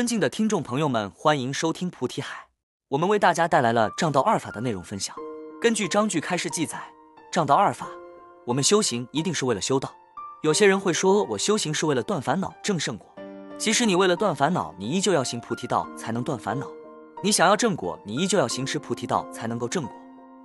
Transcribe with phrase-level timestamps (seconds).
[0.00, 2.46] 尊敬的听众朋友们，欢迎收听菩提海。
[2.88, 5.14] 我们为大家带来了正道二法的内容分享。
[5.60, 6.82] 根据章句开示记载，
[7.30, 7.86] 正道二法，
[8.46, 9.92] 我们修行一定是为了修道。
[10.40, 13.14] 有些人会说，我修行是为了断烦恼、正圣果。
[13.58, 16.66] 即使你为了断烦恼，你依旧要行菩提道才能断烦恼；
[17.22, 19.92] 你想要正果，你依旧要行持菩提道才能够正果。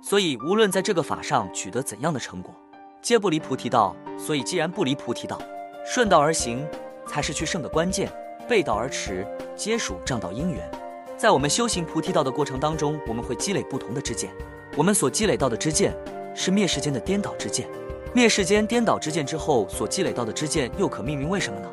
[0.02, 2.54] 所以，无论在这个法上取得怎样的成果，
[3.00, 3.96] 皆不离菩提道。
[4.18, 5.40] 所以，既然不离菩提道，
[5.86, 6.68] 顺道而行
[7.06, 8.12] 才是去圣的关键。
[8.48, 10.70] 背道而驰，皆属障道因缘。
[11.16, 14.30] 在我们修行菩提道的过程当中，我们会积累不同的知见。
[14.76, 15.96] 我们所积累到的知见，
[16.34, 17.66] 是灭世间的颠倒之见。
[18.12, 21.68] 灭世间颠倒之见之后所积累到的知见，又可命名为什么呢？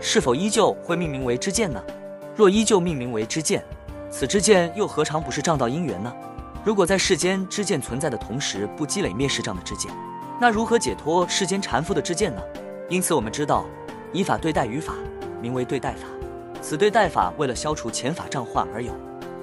[0.00, 1.82] 是否依旧会命名为知见呢？
[2.36, 3.64] 若依旧命名为知见，
[4.10, 6.12] 此知见又何尝不是障道因缘呢？
[6.64, 9.90] 如果在世间知见存在的同时不积累灭世障的知见，
[10.40, 12.42] 那如何解脱世间缠缚的知见呢？
[12.88, 13.64] 因此，我们知道
[14.12, 14.94] 以法对待于法，
[15.40, 16.06] 名为对待法。
[16.60, 18.92] 此对待法为了消除前法障患而有。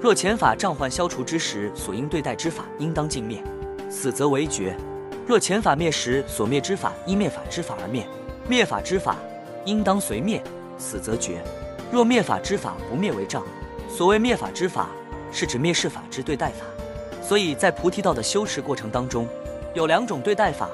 [0.01, 3.41] 若前法障患消除之时，所应对待之法应当尽灭，
[3.89, 4.75] 此则为绝。
[5.25, 8.05] 若前法灭时，所灭之法因灭法之法而灭，
[8.47, 9.15] 灭法之法
[9.63, 10.43] 应当随灭，
[10.77, 11.41] 死则绝。
[11.91, 13.41] 若灭法之法不灭为障。
[13.89, 14.89] 所谓灭法之法，
[15.31, 16.65] 是指灭世法之对待法。
[17.23, 19.27] 所以在菩提道的修持过程当中，
[19.73, 20.69] 有两种对待法：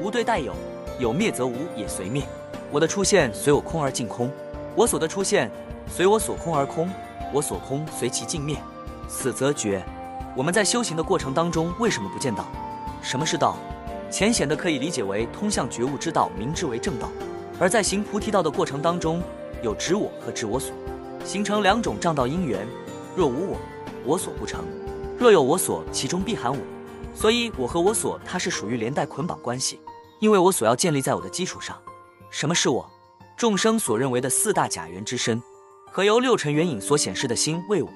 [0.00, 0.54] 无对待有，
[0.98, 2.22] 有灭则无也随灭。
[2.70, 4.30] 我的出现随我空而尽空，
[4.74, 5.50] 我所的出现。
[5.92, 6.88] 随我所空而空，
[7.32, 8.56] 我所空随其尽灭，
[9.08, 9.84] 此则绝。
[10.36, 12.46] 我们在修行的过程当中，为什么不见道？
[13.02, 13.56] 什么是道？
[14.10, 17.08] 浅显的可以理解为通向觉悟之道，明之为正道。
[17.58, 19.22] 而在行菩提道的过程当中，
[19.62, 20.72] 有执我和执我所，
[21.24, 22.66] 形成两种障道因缘。
[23.16, 23.58] 若无我，
[24.04, 24.60] 我所不成；
[25.18, 26.58] 若有我所，其中必含我。
[27.14, 29.80] 所以，我和我所，它是属于连带捆绑关系，
[30.20, 31.76] 因为我所要建立在我的基础上。
[32.30, 32.88] 什么是我？
[33.36, 35.42] 众生所认为的四大假缘之身。
[35.92, 37.88] 可由六尘缘影所显示的心为我。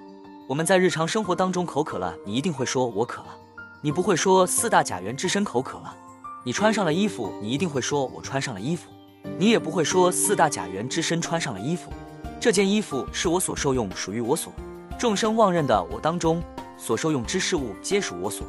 [0.48, 3.28] 我们在日常生活当中口渴了，你一定会说“我渴了”，
[3.80, 5.94] 你不会说四大假缘之身口渴了。
[6.42, 8.90] 你穿上了衣服，你一定会说“我穿上了衣服”，
[9.38, 11.92] 你也不会说四大假缘之身穿上了衣服。
[12.40, 14.52] 这件衣服是我所受用，属于我所。
[14.98, 16.42] 众生妄认的我当中
[16.76, 18.44] 所受用之事物，皆属我所。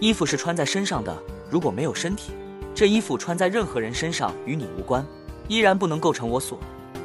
[0.00, 1.16] 衣服是穿在身上的，
[1.48, 2.32] 如果没有身体，
[2.74, 5.06] 这衣服穿在任何人身上与你无关，
[5.46, 6.58] 依然不能构成我所，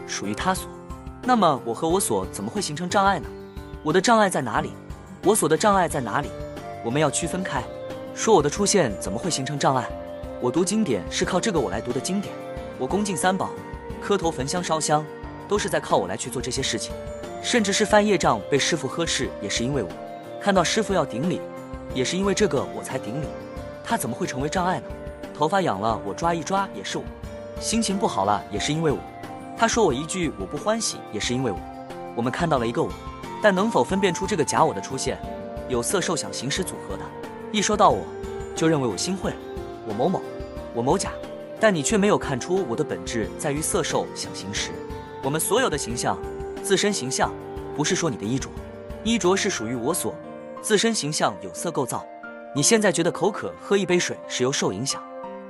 [0.08, 0.68] 属于他所。
[1.26, 3.28] 那么我和我所怎么会形成障碍呢？
[3.82, 4.74] 我的障碍在哪里？
[5.24, 6.30] 我所的障碍在哪里？
[6.84, 7.64] 我们要区分开。
[8.14, 9.88] 说我的出现怎么会形成障碍？
[10.42, 12.36] 我读经典是靠这个我来读的经典，
[12.78, 13.52] 我恭敬三宝，
[14.02, 15.06] 磕头焚香烧香，
[15.48, 16.94] 都是在靠我来去做这些事情。
[17.42, 19.90] 甚至是翻业障被师傅呵斥，也是因为我
[20.42, 21.40] 看到师傅要顶礼，
[21.94, 23.28] 也是因为这个我才顶礼。
[23.82, 24.86] 他怎么会成为障碍呢？
[25.34, 27.04] 头发痒了我抓一抓也是我，
[27.62, 29.00] 心情不好了也是因为我。
[29.58, 31.58] 他说我一句我不欢喜，也是因为我。
[32.16, 32.90] 我们看到了一个我，
[33.42, 35.18] 但能否分辨出这个假我的出现？
[35.70, 37.04] 有色受想行识组合的。
[37.52, 38.04] 一说到我，
[38.56, 39.34] 就认为我心会，
[39.88, 40.22] 我某某，
[40.74, 41.12] 我某甲。
[41.60, 44.72] 但你却没有看出我的本质在于色受想行识。
[45.22, 46.18] 我们所有的形象，
[46.62, 47.32] 自身形象，
[47.78, 48.50] 不是说你的衣着，
[49.04, 50.14] 衣着是属于我所。
[50.62, 52.06] 自身形象有色构造。
[52.54, 55.02] 你现在觉得口渴，喝一杯水是由受影响。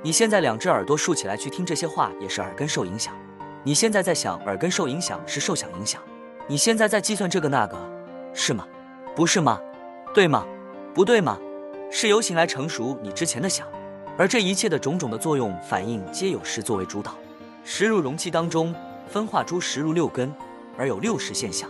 [0.04, 3.14] 你现在两只耳朵竖起来去听这些话，也是耳根受影响。
[3.66, 6.02] 你现在在想耳根受影响是受想影响，
[6.48, 7.78] 你现在在计算这个那个，
[8.34, 8.68] 是吗？
[9.16, 9.58] 不是吗？
[10.14, 10.46] 对吗？
[10.94, 11.40] 不对吗？
[11.90, 13.66] 是由行来成熟你之前的想，
[14.18, 17.16] 而这一切的种种的作用反应，皆有识作为主导。
[17.64, 18.76] 识入容器当中，
[19.08, 20.34] 分化出识入六根，
[20.78, 21.70] 而有六识现象。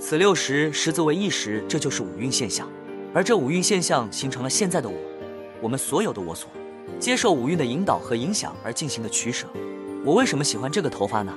[0.00, 2.66] 此六识识作为一识，这就是五蕴现象。
[3.12, 4.96] 而这五蕴现象形成了现在的我，
[5.60, 6.48] 我们所有的我所，
[6.98, 9.46] 接受五蕴的引导和影响而进行的取舍。
[10.04, 11.34] 我为什么喜欢这个头发呢？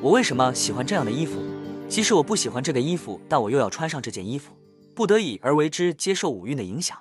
[0.00, 1.42] 我为什么喜欢这样的衣服？
[1.88, 4.52] 即使我不喜欢这个衣服，但我又要穿上这件衣服，
[4.94, 6.96] 不得已而为之，接受五蕴的影响。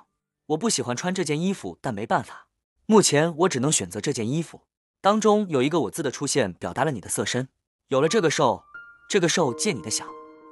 [0.48, 2.48] 我不喜欢穿这件衣服，但没办法，
[2.88, 4.62] 目前我只能选择这件衣服。
[5.02, 7.48] 当中有一个我字的出现，表达了你的色身。
[7.90, 8.64] 有了这个受，
[9.08, 10.08] 这个受借你的想，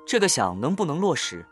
[0.06, 1.44] 这个想能不能落实，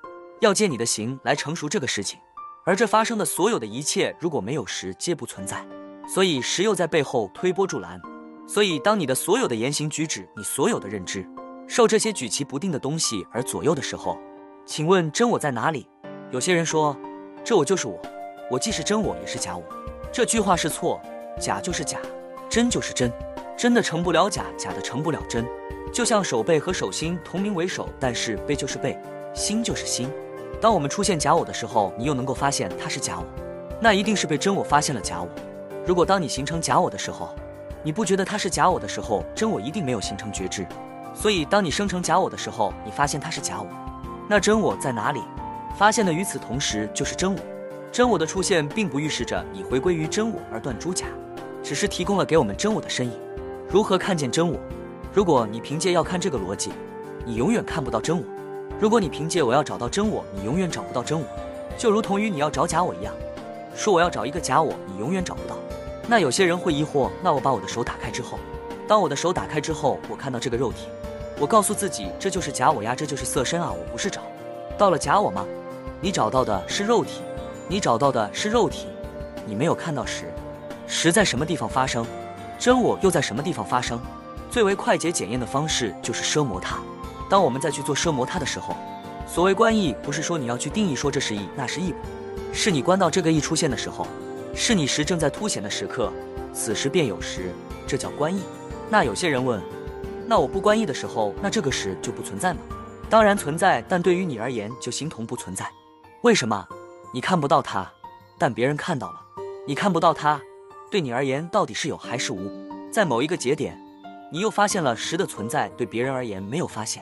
[0.41, 2.19] 要借你的行来成熟这个事情。
[2.63, 5.67] 而这发生的所有的一切，如果没有实，皆不存在。
[6.07, 7.99] 所以实又在背后推波助澜。
[8.51, 11.23] 所以，当你的所有的言行举止，你所有的认知，
[11.67, 14.17] 受这些举棋不定的东西而左右的时候，
[14.65, 15.87] 请问真我在哪里？
[16.31, 16.97] 有些人说，
[17.43, 18.01] 这我就是我，
[18.49, 19.63] 我既是真我，也是假我。
[20.11, 20.99] 这句话是错，
[21.39, 21.99] 假就是假，
[22.49, 23.13] 真就是真，
[23.55, 25.45] 真的成不了假，假的成不了真。
[25.93, 28.97] 就像手背和手心同名为手，但是背就是背，
[29.31, 30.09] 心就是心。
[30.59, 33.25] 当我们出现假我的时候，你又能够发现它是假我，
[33.79, 35.29] 那一定是被真我发现了假我。
[35.85, 37.35] 如果当你形成假我的时候，
[37.81, 40.67] 你不觉得它是假我的时候，真我一定没有形成觉知。
[41.13, 43.67] 所以，当你生成假我的时候，你发现它是假我，
[44.27, 45.21] 那真我在哪里？
[45.77, 47.39] 发现的与此同时就是真我。
[47.91, 51.07] 真我的出现，并不预示着你回归于真我而断诸假，
[51.63, 53.13] 只是提供了给我们真我的身影。
[53.67, 54.59] 如何看见真我？
[55.13, 56.71] 如果你凭借要看这个逻辑，
[57.25, 58.23] 你永远看不到真我；
[58.79, 61.25] 如果你凭借我要找到真我，你永远找不到真我。
[61.77, 63.13] 就如同于你要找假我一样，
[63.73, 65.48] 说我要找一个假我，你永远找不到。
[66.09, 68.39] 那有些人会疑惑，那我把我的手打开之后，
[68.87, 70.87] 当我的手打开之后，我看到这个肉体，
[71.39, 74.23] 我告诉自己这就是假我呀，这就是色身啊，我不是找
[74.75, 75.45] 到了假我吗？
[76.01, 77.21] 你找到的是肉体。
[77.67, 78.87] 你找到的是肉体，
[79.45, 80.33] 你没有看到实，
[80.87, 82.03] 实在什么地方发生，
[82.57, 84.01] 真我又在什么地方发生？
[84.49, 86.79] 最为快捷检验的方式就是奢摩他。
[87.29, 88.75] 当我们再去做奢摩他的时候，
[89.27, 91.93] 所谓观意，不是说你要去定义说这是意，那是意，
[92.51, 94.07] 是你观到这个意出现的时候，
[94.53, 96.11] 是你时正在凸显的时刻，
[96.53, 97.51] 此时便有时，
[97.87, 98.41] 这叫观意。
[98.89, 99.61] 那有些人问，
[100.27, 102.59] 那我不观意的时候，那这个时就不存在吗？
[103.09, 105.69] 当然存在，但对于你而言就形同不存在。
[106.21, 106.67] 为什么？
[107.13, 107.91] 你看不到它，
[108.37, 109.21] 但别人看到了。
[109.65, 110.39] 你看不到它，
[110.91, 112.51] 对你而言到底是有还是无？
[112.91, 113.79] 在某一个节点，
[114.31, 117.01] 你又发现了时的存在，对别人而言没有发现。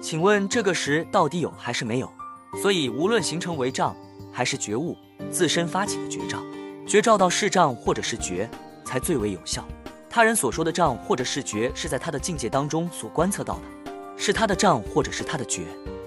[0.00, 2.12] 请问这个时到底有还是没有？
[2.62, 3.96] 所以无论形成为障
[4.32, 4.96] 还是觉悟，
[5.30, 6.42] 自身发起的觉障，
[6.88, 8.48] 觉照到是障或者是觉，
[8.82, 9.62] 才最为有效。
[10.08, 15.64] 他人所说的障或者是觉，是在他的境界当中所观测到的，是他的障或者是他的觉。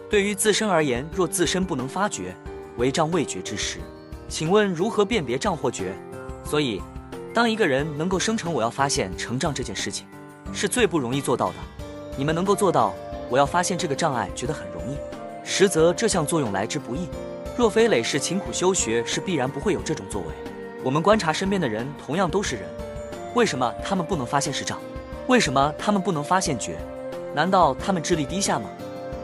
[0.09, 2.35] 对于自身而言，若自身不能发觉。
[2.77, 3.77] 为障未觉之时，
[4.27, 5.93] 请问如何辨别障或觉？
[6.43, 6.81] 所以，
[7.31, 10.07] 当一个人能够生成我要发现成障这件事情，
[10.51, 11.55] 是最不容易做到的。
[12.17, 12.95] 你们能够做到
[13.29, 14.97] 我要发现这个障碍，觉得很容易，
[15.43, 17.07] 实则这项作用来之不易。
[17.55, 20.27] 若非累世勤苦修学，是必然不会有这种作为。
[20.83, 22.65] 我们观察身边的人，同样都是人，
[23.35, 24.79] 为什么他们不能发现是障？
[25.27, 26.77] 为什么他们不能发现觉？
[27.35, 28.67] 难道他们智力低下吗？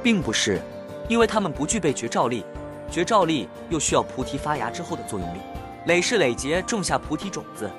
[0.04, 0.62] 并不是，
[1.08, 2.46] 因为他们不具备觉照力。
[2.90, 5.40] 觉照力又需要菩提发芽之后的作用力，
[5.88, 7.70] 累世累劫种下菩提种子，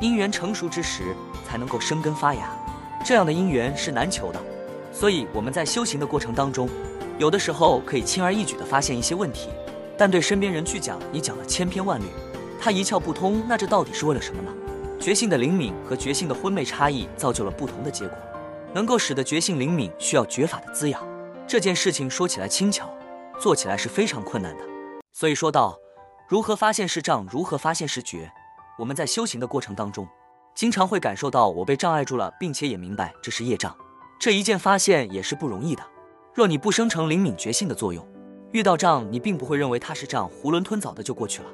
[0.00, 1.14] 因缘成熟之时
[1.46, 2.48] 才能够生根发芽，
[3.04, 4.40] 这样的因缘是难求的。
[4.92, 6.68] 所以我们在修行的过程当中，
[7.18, 9.50] 有的时候可以轻而易举地发现一些问题，
[9.96, 12.06] 但对身边人去讲，你讲了千篇万律，
[12.60, 14.52] 他一窍不通，那这到底是为了什么呢？
[14.98, 18.18] 觉性的灵敏和觉性的昏昧差异，造就了不同的结果。
[18.74, 21.02] 能够使得觉性灵敏，需要觉法的滋养。
[21.46, 22.90] 这件事情说起来轻巧。
[23.38, 24.64] 做起来是非常困难的，
[25.12, 25.78] 所以说到
[26.26, 28.32] 如何发现是障，如何发现是觉，
[28.78, 30.08] 我们在修行的过程当中，
[30.54, 33.76] 经常会感受到我被障碍住了，并且也明白这是业障，
[34.18, 35.82] 这一件发现也是不容易的。
[36.32, 38.08] 若你不生成灵敏觉性的作用，
[38.52, 41.48] 遇到障你并不会认为它是障，囫囵吞枣的就过去了。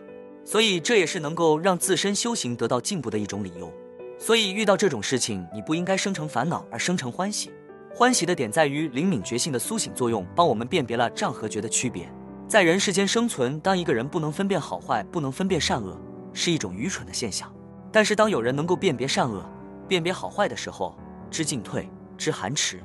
[0.44, 3.73] 所以这也是能够让自身修行得到进步的一种理由。
[4.19, 7.50] 所以遇到这种事情，你不应该生成烦恼，而生成欢喜。
[7.94, 12.09] 欢喜的点在于灵敏觉性的苏醒作用，帮我们辨别了障和觉的区别。
[12.49, 15.99] 在人世间生存，当一个人不能分辨好坏，不能分辨善恶，
[16.33, 17.53] 是一种愚蠢的现象。
[17.91, 19.44] 但是当有人能够辨别善恶、
[19.89, 20.97] 辨别好坏的时候，
[21.31, 22.81] 知进退、知寒迟，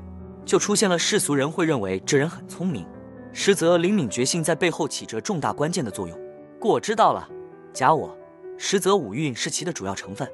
[0.46, 2.86] 就出现了世俗人会认为这人很聪明，
[3.32, 6.18] 实则灵敏觉性在背后起着重大关键的作用。
[6.60, 7.28] 故我知道了，
[7.74, 8.16] 假我，
[8.58, 10.28] 实则五蕴是其的主要成分，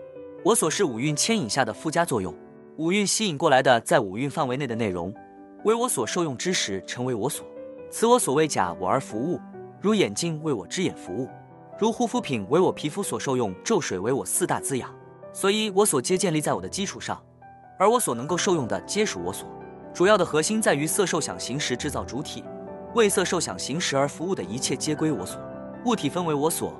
[0.44, 2.34] 我所是五蕴牵引下的附加作用。
[2.78, 5.14] 五蕴吸引过来的，在五蕴范围内的内容，
[5.64, 7.46] 为我所受用之时，成为我所。
[7.92, 9.40] 此我所谓假我而服务，
[9.82, 11.30] 如眼镜为我之眼服务，
[11.78, 14.90] 如护肤品为我皮肤所受用，咒水为我四大滋养。
[15.34, 17.22] 所以，我所皆建立在我的基础上，
[17.78, 19.48] 而我所能够受用的，皆属我所。
[19.94, 22.44] 主要的核心在于色受想行识制造主体，
[22.96, 25.40] 为色受想行识而服务的一切，皆归我所。
[25.86, 26.74] 物体分为我所，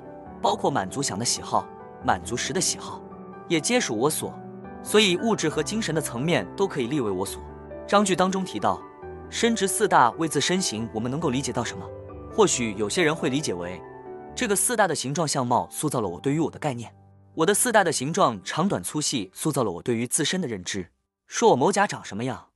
[0.44, 1.66] 包括满足想的喜好，
[2.04, 3.00] 满足时的喜好，
[3.48, 4.30] 也皆属我所。
[4.82, 7.42] 所以物质和精神的层面都可以立为我所。
[7.86, 8.78] 章句当中提到，
[9.30, 11.88] 身执四大为自身形，我们能够理解到什么？
[12.30, 13.80] 或许有些人会理解为，
[14.36, 16.94] 这个四大的形状相貌塑造了我对于我的概念。
[17.36, 20.90] 我的四大的形状长短粗细塑造了我对于自身的认知。
[21.26, 22.48] 说我某甲长什么样，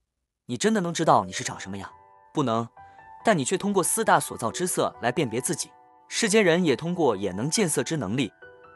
[0.45, 1.89] 你真的能知道你是长什么样？
[2.35, 2.69] 不能。
[3.25, 5.71] 但你却通过四大所造之色来辨别自己。
[6.09, 8.33] 世间人也通过眼能见色之能力，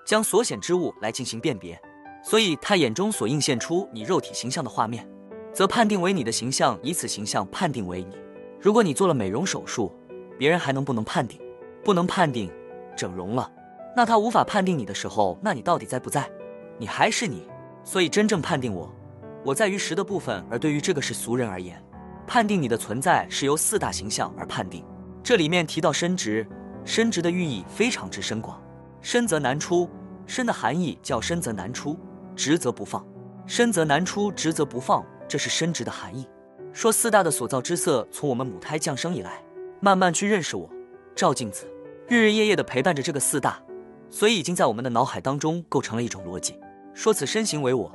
[0.06, 1.80] 将所显之物来进行辨别。
[2.22, 5.08] 所以，他眼中所映现出你肉体形象的画面，
[5.52, 8.16] 则判定为你的形象，以此形象判定为你。
[8.60, 9.90] 如果你做了美容手术，
[10.38, 11.40] 别人还能不能判定？
[11.82, 12.52] 不能判定。
[12.94, 13.50] 整容了，
[13.96, 16.30] 那他无法判定你的时候，那你到底在不在？
[16.78, 17.48] 你还是你。
[17.82, 18.94] 所以，真正判定我，
[19.42, 21.82] 我在于实的部分，而对于这个是俗人而言，
[22.26, 24.84] 判定你的存在是由四大形象而判定。
[25.24, 26.46] 这里面提到身值，
[26.84, 28.60] 身值的寓意非常之深广。
[29.00, 29.88] 深则难出，
[30.26, 31.98] 深的含义叫深则难出。
[32.34, 33.04] 直则不放，
[33.46, 36.26] 深则难出；直则不放，这是深直的含义。
[36.72, 39.42] 说四大的所造之色，从我们母胎降生以来，
[39.80, 40.70] 慢慢去认识我，
[41.14, 41.66] 照镜子，
[42.08, 43.62] 日日夜夜的陪伴着这个四大，
[44.08, 46.58] 所以已经在我们的脑海当中构成了一种逻辑，
[46.94, 47.92] 说此身形为我，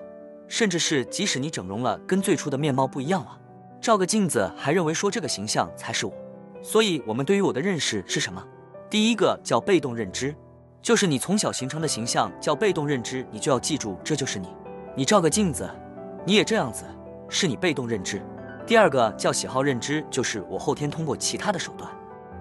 [0.48, 3.40] 甚至是即使你整容了，跟最初的面貌不一样了，
[3.82, 6.14] 照个镜子还认为说这个形象才是我。
[6.62, 8.46] 所以，我们对于我的认识是什么？
[8.90, 10.34] 第一个叫被动认知，
[10.82, 14.48] 就是你从小形成的形象叫被动认知，你就要记住，这就是你。
[14.96, 15.70] 你照个镜子，
[16.26, 16.86] 你也这样子，
[17.28, 18.22] 是你被动认知。
[18.66, 21.92] 第二个叫喜好认知，就是我后天通过其他的手段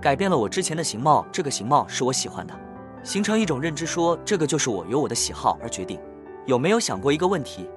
[0.00, 2.54] 改变了我之前的形貌，这个形貌是我喜欢的，
[3.02, 5.98] 形成一种认知，说这个就是我，由我的喜好而决定。
[6.46, 7.68] 有没有想过一个问题？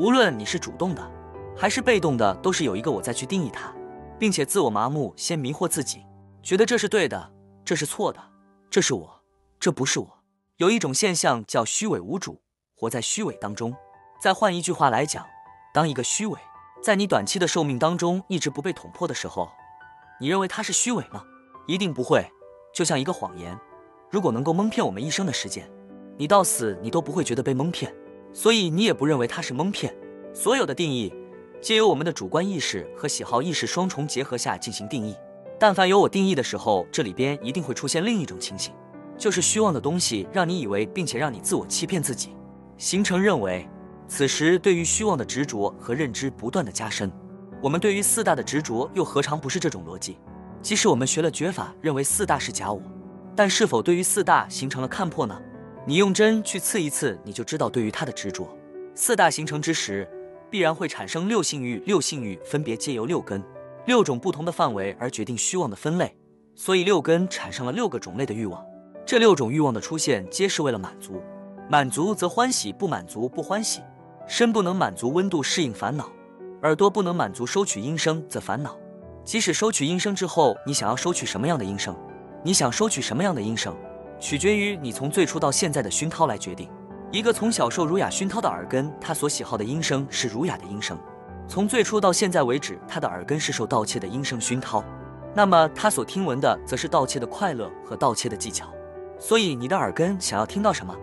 [0.00, 1.10] 无论你是主动的
[1.56, 3.72] 还是被动的，都是有一个我在去定义它。
[4.18, 6.04] 并且自我麻木，先迷惑自己，
[6.42, 7.30] 觉得这是对的，
[7.66, 8.22] 这是错的，
[8.70, 9.22] 这是我，
[9.58, 10.18] 这不是我。
[10.58, 12.40] 有一种现象叫虚伪无主，
[12.76, 13.74] 活在虚伪当中。
[14.22, 15.26] 再换一句话来讲，
[15.74, 16.38] 当一个虚伪
[16.80, 19.50] 在你短期的寿命当中一直不被捅破的时候，
[20.20, 21.24] 你认为它是虚伪吗？
[21.66, 22.24] 一定不会。
[22.72, 23.58] 就像一个谎言，
[24.12, 25.68] 如果能够蒙骗我们一生的时间，
[26.16, 27.92] 你到死你都不会觉得被蒙骗，
[28.32, 29.92] 所以你也不认为它是蒙骗。
[30.32, 31.12] 所有的定义。
[31.60, 35.16] 皆由我们的主观意识和喜好意识双重结合下进行定义。
[35.58, 38.74] 但凡有我定义的时候，这里边一定会出现另一种情形，
[39.16, 42.36] 就是虚妄的东西让你以为，并且让你自我欺骗自己，
[42.76, 43.68] 形成认为。
[44.08, 47.10] 此时对于虚妄的执着和认知不断的加深。
[47.62, 50.18] 我们对于四大的执着又何尝不是这种逻辑？
[50.62, 52.80] 即使我们学了觉法，认为四大是假我，
[53.34, 55.40] 但是否对于四大形成了看破呢？
[55.86, 58.48] 你用针去刺一次，你就知道对于它的执着。
[58.94, 60.08] 四大形成之时。
[60.48, 63.42] 必然会产生六性欲，六性欲分别皆由六根、
[63.86, 66.16] 六种不同的范围而决定虚妄的分类，
[66.56, 68.60] 所以六根产生了六个种类的欲望。
[69.06, 71.22] 这六种欲望的出现，皆是为了满足，
[71.70, 73.80] 满足则欢喜，不满足不欢喜。
[74.26, 76.10] 身不能满足温度适应烦恼，
[76.62, 78.76] 耳朵不能满足收取音声则烦恼。
[79.24, 81.96] 即使收取音声之后，你想要收取什么样的音声？
[82.42, 83.76] 你想收取什么样的音声，
[84.18, 86.68] 取决于你从最初到现在的熏陶来决定。
[87.12, 90.96] 一个从小受儒雅熏陶的耳根，他所喜好的音声是儒雅的音声；
[91.48, 94.82] 从最初到现在为止，他的耳根是受盗窃的音声熏陶，
[95.34, 98.72] 那么他所听闻的则是盗窃的快乐和盗窃的技巧。
[99.18, 100.94] 所以你的耳根想要听到什么，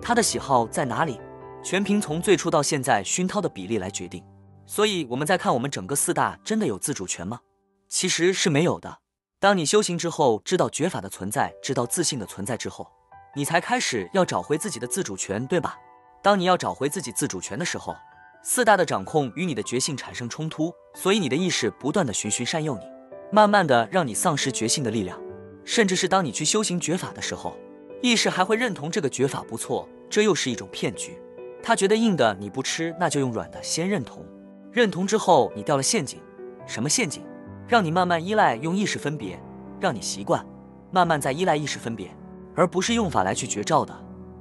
[0.00, 1.20] 他的喜好在哪里，
[1.62, 4.24] 全凭从最初到现在熏陶的比例来决定。
[4.66, 7.40] 所以我们在看我们整个四大真的有自主权吗？
[7.88, 8.98] 其实是没有的。
[9.40, 12.88] 当你修行之后，知道觉法的存在，知道自信的存在之后。
[13.34, 15.76] 你才开始要找回自己的自主权，对吧？
[16.22, 17.94] 当你要找回自己自主权的时候，
[18.42, 22.82] 四大的掌控与你的觉性产生冲突，所以你的意识不断的循循善诱你，
[23.30, 25.20] 慢慢的让你丧失觉性的力量。
[25.64, 27.56] 甚至是当你去修行觉法的时候，
[28.00, 31.18] 意识还会认同这个觉法不错，这又是一种骗局。
[31.62, 34.24] 他觉得硬的你不吃，那就用软的先认同，
[34.72, 36.18] 认同之后你掉了陷阱。
[36.66, 37.22] 什么陷阱？
[37.66, 39.38] 让你慢慢依赖用意识分别，
[39.78, 40.46] 让你习惯，
[40.90, 42.08] 慢慢再依赖意识分别。
[42.54, 43.94] 而不是用法来去绝照的，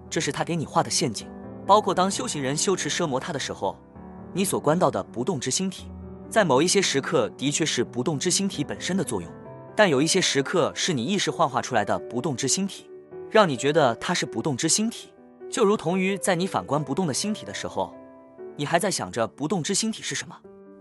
[0.09, 1.27] 这是他给你画的陷阱。
[1.65, 3.77] 包括当修行人修持奢摩他的时候，
[4.33, 5.87] 你所观到的不动之心体，
[6.29, 9.31] 在某一些时刻的确是不动之心体本身的作用，
[9.75, 12.89] 但有一些时刻是你意识幻化出来的不动之心体，
[13.31, 15.09] 让你觉得它是不动之心体。
[15.49, 17.95] 就如同于在你反观不动的心体的时候，
[18.55, 20.35] 你还在想着不动之心体是什么，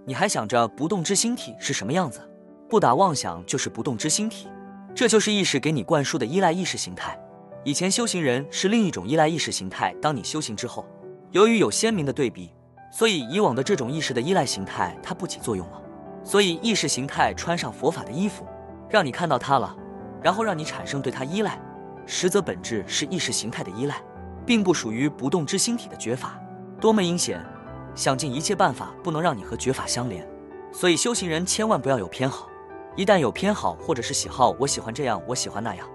[0.05, 2.21] 你还想着不动之心体是什么样子，
[2.69, 4.49] 不打妄想就是不动之心体，
[4.95, 7.17] 这就是意识给你灌输的依赖意识形态。
[7.65, 10.85] 以前修行人是另一种依赖意识形态，当你修行之后，
[11.31, 12.51] 由于有鲜明的对比，
[12.97, 15.83] 所以以往的这种意识的依赖形态它不起作用了。
[16.25, 18.47] 所以意识形态穿上佛法的衣服，
[18.89, 19.77] 让你看到它了，
[20.23, 21.61] 然后让你产生对它依赖，
[22.07, 24.03] 实则本质是意识形态的依赖，
[24.47, 26.41] 并不属于不动之心体的觉法。
[26.81, 27.39] 多么阴险！
[27.95, 30.27] 想尽一切办法不能让你和觉法相连。
[30.73, 32.49] 所以修行人千万不要有偏好，
[32.97, 35.87] 一旦有偏好或者是喜好，我喜欢这样，我喜欢那样。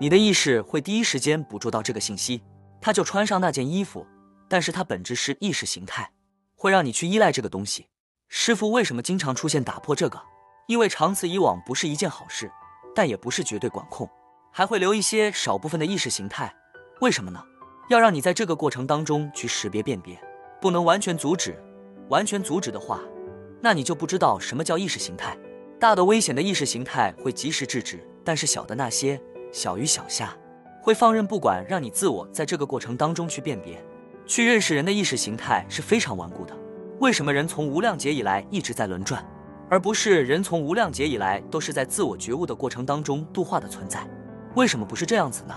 [0.00, 2.42] 你的意识会第一时间捕捉到这个信息，
[2.80, 4.04] 他就穿上那件衣服，
[4.48, 6.10] 但是它本质是意识形态，
[6.58, 7.86] 会让你去依赖这个东西。
[8.28, 10.20] 师傅为什么经常出现打破这个？
[10.66, 12.50] 因为长此以往不是一件好事，
[12.94, 14.10] 但也不是绝对管控，
[14.52, 16.52] 还会留一些少部分的意识形态。
[17.00, 17.42] 为什么呢？
[17.88, 20.20] 要让你在这个过程当中去识别辨别，
[20.60, 21.58] 不能完全阻止。
[22.10, 23.00] 完全阻止的话，
[23.62, 25.38] 那你就不知道什么叫意识形态。
[25.78, 29.20] 大的危险的意识形态会及时制止，但是小的那些。
[29.50, 30.36] 小鱼小虾
[30.82, 33.82] 会放任不管，让你自我在这个过程当中去辨别、
[34.28, 36.54] 去认识人的意识形态是非常顽固的。
[37.00, 39.24] 为什么人从无量劫以来一直在轮转，
[39.70, 44.06] 而不是人从无量劫以来都是在自我觉悟的过程当中度化的存在？
[44.54, 45.54] 为什么不是这样子呢？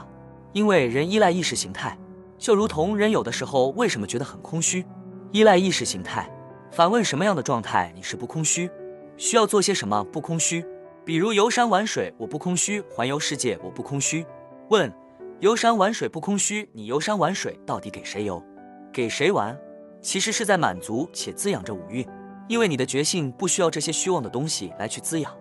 [0.53, 1.97] 因为人依赖意识形态，
[2.37, 4.85] 就如同人有的时候为什么觉得很空虚，
[5.31, 6.29] 依赖意识形态。
[6.71, 8.69] 反问什么样的状态你是不空虚？
[9.17, 10.65] 需要做些什么不空虚？
[11.03, 14.25] 比如游山玩水，我不空虚；环游世界，我不空虚。
[14.69, 14.89] 问：
[15.39, 18.41] 游山玩水不空虚，你游山玩水到底给谁游？
[18.91, 19.57] 给谁玩？
[20.01, 22.05] 其实是在满足且滋养着五蕴，
[22.48, 25.31] 因为你的觉性不需要这些虚妄的东西来去滋养，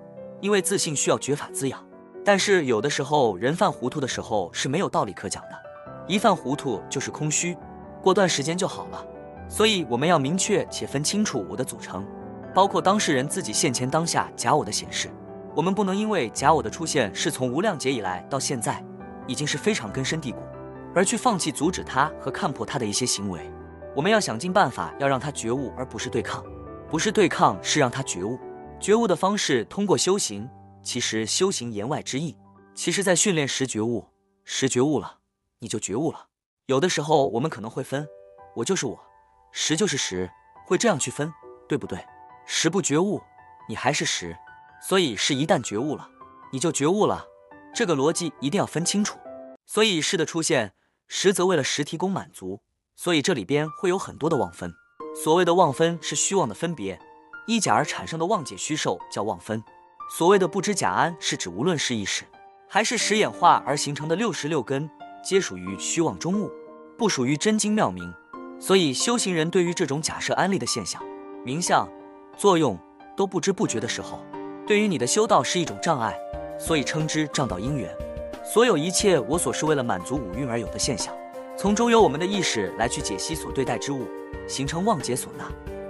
[0.41, 1.85] 因为自信需要觉法滋养。
[2.25, 5.51] 但是有的时候人犯糊涂的时候是没有道理可讲的，
[6.07, 7.57] 一犯糊涂就是空虚，
[8.03, 9.05] 过段时间就好了。
[9.49, 12.07] 所以我们要明确且分清楚我的组成，
[12.55, 15.11] 包括当事人自己现前当下假我的显示。
[15.57, 18.85] 我们不能因为假我的出现是从无量劫以来到现在，
[19.27, 20.39] 已经是非常根深蒂固，
[20.95, 23.51] 而去放弃阻止他和看破他的一些行为。
[23.95, 26.45] 我们要想尽办法要让他觉悟，而不是对抗。
[26.89, 28.39] 不是对抗，是让他觉悟。
[28.81, 30.49] 觉悟的方式通过修行。
[30.83, 32.35] 其实修行言外之意，
[32.75, 34.07] 其实在训练时觉悟，
[34.45, 35.19] 时觉悟了，
[35.59, 36.29] 你就觉悟了。
[36.67, 38.09] 有的时候我们可能会分，
[38.57, 38.99] 我就是我，
[39.53, 40.31] 时就是时，
[40.67, 41.31] 会这样去分，
[41.69, 42.03] 对不对？
[42.47, 43.21] 时不觉悟，
[43.69, 44.35] 你还是时。
[44.83, 46.09] 所以是一旦觉悟了，
[46.51, 47.27] 你就觉悟了。
[47.75, 49.19] 这个逻辑一定要分清楚。
[49.67, 50.73] 所以是的出现，
[51.13, 52.61] 实则为了实提供满足。
[52.95, 54.73] 所以这里边会有很多的妄分。
[55.25, 57.01] 所谓的妄分是虚妄的分别，
[57.49, 59.61] 依假而产生的妄解虚受叫妄分。
[60.17, 62.25] 所谓的不知假安，是指无论是意识
[62.69, 64.89] 还是识演化而形成的六十六根，
[65.25, 66.49] 皆属于虚妄中物，
[66.97, 68.15] 不属于真经妙明。
[68.61, 71.03] 所以修行人对于这种假设安利的现象、
[71.45, 71.89] 名相、
[72.37, 72.79] 作用
[73.17, 74.23] 都不知不觉的时候，
[74.67, 76.17] 对于你的修道是一种障碍，
[76.59, 77.91] 所以称之障道因缘。
[78.53, 81.15] 所有一切我所是为了满足五蕴而有的现象，
[81.57, 84.09] 从中由我们的意识来去解析所对待之物，
[84.49, 85.45] 形成妄解所纳。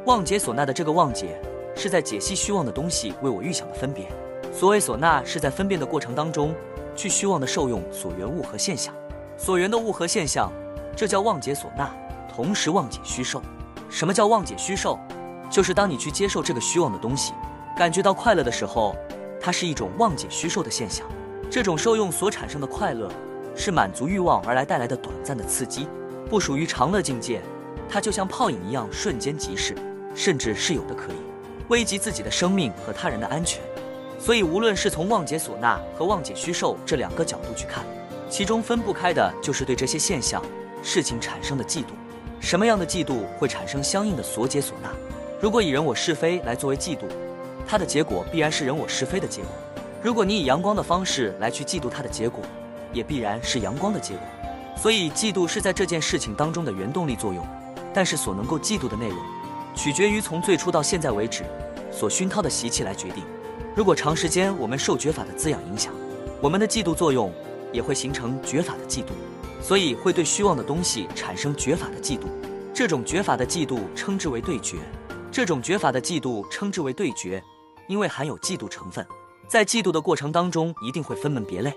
[0.04, 1.40] 妄解所纳的这个妄解。
[1.74, 4.12] 是在解析虚妄的东西为我预想的分别。
[4.52, 6.54] 所谓所纳，是在分辨的过程当中，
[6.94, 8.94] 去虚妄的受用所缘物和现象，
[9.38, 10.52] 所缘的物和现象，
[10.94, 11.90] 这叫妄解所纳，
[12.28, 13.40] 同时妄解虚受。
[13.88, 14.98] 什么叫妄解虚受？
[15.50, 17.32] 就是当你去接受这个虚妄的东西，
[17.74, 18.94] 感觉到快乐的时候，
[19.40, 21.06] 它是一种妄解虚受的现象。
[21.50, 23.10] 这种受用所产生的快乐，
[23.56, 25.88] 是满足欲望而来带来的短暂的刺激，
[26.28, 27.42] 不属于长乐境界。
[27.88, 29.74] 它就像泡影一样，瞬间即逝，
[30.14, 31.16] 甚至是有的可以。
[31.68, 33.60] 危及自己的生命和他人的安全，
[34.16, 37.84] 所以无论是从妄解所纳和妄解虚受这两个角度去看，
[38.28, 40.40] 其中分不开的就是对这些现象、
[40.84, 41.86] 事情产生的嫉妒。
[42.38, 44.88] 什么样的嫉妒会产生相应的所解所纳？
[45.40, 47.02] 如果以人我是非来作为嫉妒，
[47.66, 49.50] 它的结果必然是人我是非的结果；
[50.02, 52.42] 如果你以阳光的方式来去嫉妒它的结果，
[52.90, 54.22] 也必然是阳光的结果。
[54.74, 57.46] 所以嫉妒是在这件事情当中的原动力作用，
[57.92, 59.18] 但是所能够嫉妒的内容。
[59.74, 61.44] 取决于从最初到现在为止
[61.92, 63.22] 所熏陶的习气来决定。
[63.76, 65.92] 如果长时间我们受觉法的滋养影响，
[66.40, 67.30] 我们的嫉妒作用
[67.70, 69.10] 也会形成觉法的嫉妒，
[69.62, 72.22] 所以会对虚妄的东西产生觉法的嫉妒。
[72.72, 74.78] 这种觉法的嫉妒称之为对决。
[75.30, 77.42] 这种觉法的嫉妒称之为对决，
[77.86, 79.06] 因为含有嫉妒成分，
[79.50, 81.74] 在嫉妒的过程当中一定会分门别类，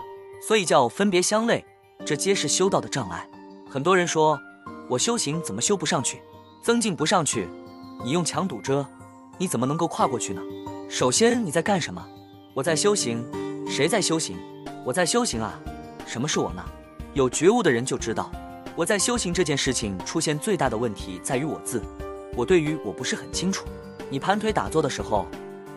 [0.47, 1.65] 所以叫分别相类。
[2.05, 3.27] 这皆是修道的障碍。
[3.67, 4.39] 很多人说
[4.87, 6.21] 我修行怎么修不上去，
[6.61, 7.49] 增进不上去。
[8.05, 8.85] 你用墙堵着，
[9.39, 10.41] 你怎么能够跨过去呢？
[10.87, 12.05] 首先你在干什么？
[12.53, 13.25] 我在修行。
[13.67, 14.37] 谁在修行？
[14.85, 15.59] 我在修行啊。
[16.05, 16.63] 什么是我呢？
[17.15, 18.31] 有觉悟的人就知道，
[18.75, 21.81] 我在修行这件事情出现最大的问题在于我自。
[22.35, 23.65] 我对于我不是很清楚。
[24.11, 25.25] 你盘腿打坐的时候，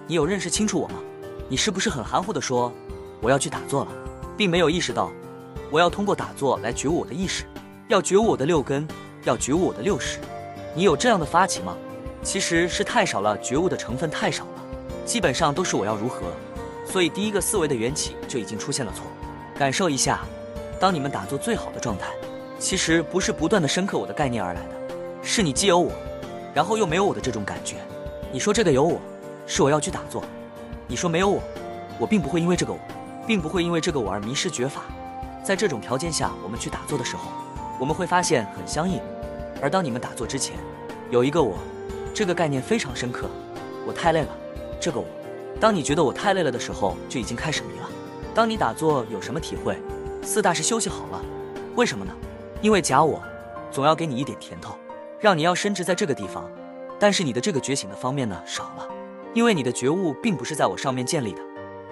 [0.06, 0.96] 你有认识清楚我吗？
[1.48, 2.72] 你是不是很含糊的说
[3.20, 3.90] 我要去打坐了，
[4.37, 5.11] 并没有意识到
[5.70, 7.44] 我要通过打坐来觉悟我的意识，
[7.88, 8.87] 要觉悟我的六根，
[9.24, 10.18] 要觉悟我的六识。
[10.74, 11.76] 你有这样的发起吗？
[12.22, 14.62] 其实是太少了，觉悟的成分太少了，
[15.04, 16.22] 基本上都是我要如何，
[16.85, 19.06] 所以第一个思维的缘起就已经出现了错。
[19.56, 20.20] 感受一下，
[20.80, 22.09] 当你们打坐最好的状态，
[22.59, 24.70] 其实不是不断的深刻我的概念而来的，
[25.22, 25.92] 是你既有我，
[26.52, 27.76] 然后又没有我的这种感觉。
[28.32, 29.00] 你说这个有我，
[29.46, 30.20] 是我要去打坐；
[30.88, 31.42] 你说没有我，
[31.99, 32.79] 我并不会因为这个我，
[33.27, 34.83] 并不会因为这个我而迷失觉法。
[35.42, 37.31] 在这种条件下，我们去打坐的时候，
[37.81, 39.01] 我们会发现很相应。
[39.61, 40.57] 而当你们打坐之前，
[41.11, 41.57] 有一个我。
[42.14, 43.29] 这个概念非常深刻，
[43.87, 44.29] 我太累了。
[44.81, 45.05] 这个我，
[45.61, 47.87] 当你觉得我太累了的时候，就已经开始迷了。
[48.35, 49.77] 当你打坐有什么体会？
[50.22, 51.20] 四大是休息好了，
[51.75, 52.12] 为什么呢？
[52.62, 53.22] 因为假我
[53.70, 54.75] 总要给你一点甜头，
[55.20, 56.49] 让你要升值在这个地方。
[56.99, 58.88] 但是你的这个觉醒的方面呢少了，
[59.37, 61.42] 因为你的觉悟并不是在我上面建立的，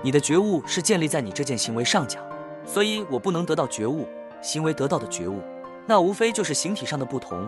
[0.01, 2.25] 你的觉悟是建立在你这件行为上讲，
[2.65, 4.09] 所以我不能得到觉悟，
[4.41, 5.43] 行为得到的觉悟，
[5.85, 7.47] 那无非就是形体上的不同，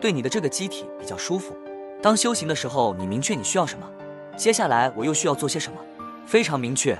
[0.00, 1.56] 对你的这个机体比较舒服。
[2.02, 3.88] 当修行的时候，你明确你需要什么，
[4.36, 5.78] 接下来我又需要做些什么，
[6.26, 6.98] 非常明确，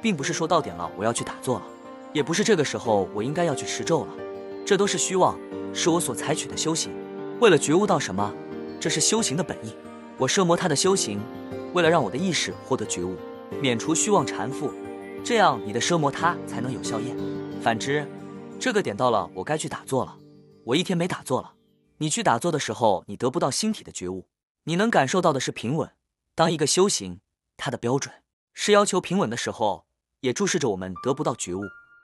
[0.00, 1.64] 并不是说到点了我要去打坐了，
[2.12, 4.08] 也不是这个时候我应该要去持咒了，
[4.64, 5.36] 这都是虚妄，
[5.74, 6.92] 是我所采取的修行。
[7.40, 8.32] 为了觉悟到什么，
[8.78, 9.74] 这是修行的本意。
[10.16, 11.20] 我摄摩他的修行，
[11.78, 13.16] 为了让我的意识获得觉悟，
[13.60, 14.72] 免除虚妄缠缚，
[15.24, 17.16] 这样你的奢摩他才能有效验。
[17.62, 18.04] 反之，
[18.58, 20.18] 这个点到了，我该去打坐了，
[20.64, 21.54] 我一天没打坐了。
[21.98, 24.26] 你去打坐的时候，你得不到心体的觉悟，
[24.64, 25.88] 你能感受到的是平稳。
[26.34, 27.20] 当一个修行，
[27.56, 28.12] 它的标准
[28.52, 29.84] 是要求平稳的时候，
[30.22, 31.62] 也注视着我们得不到觉悟。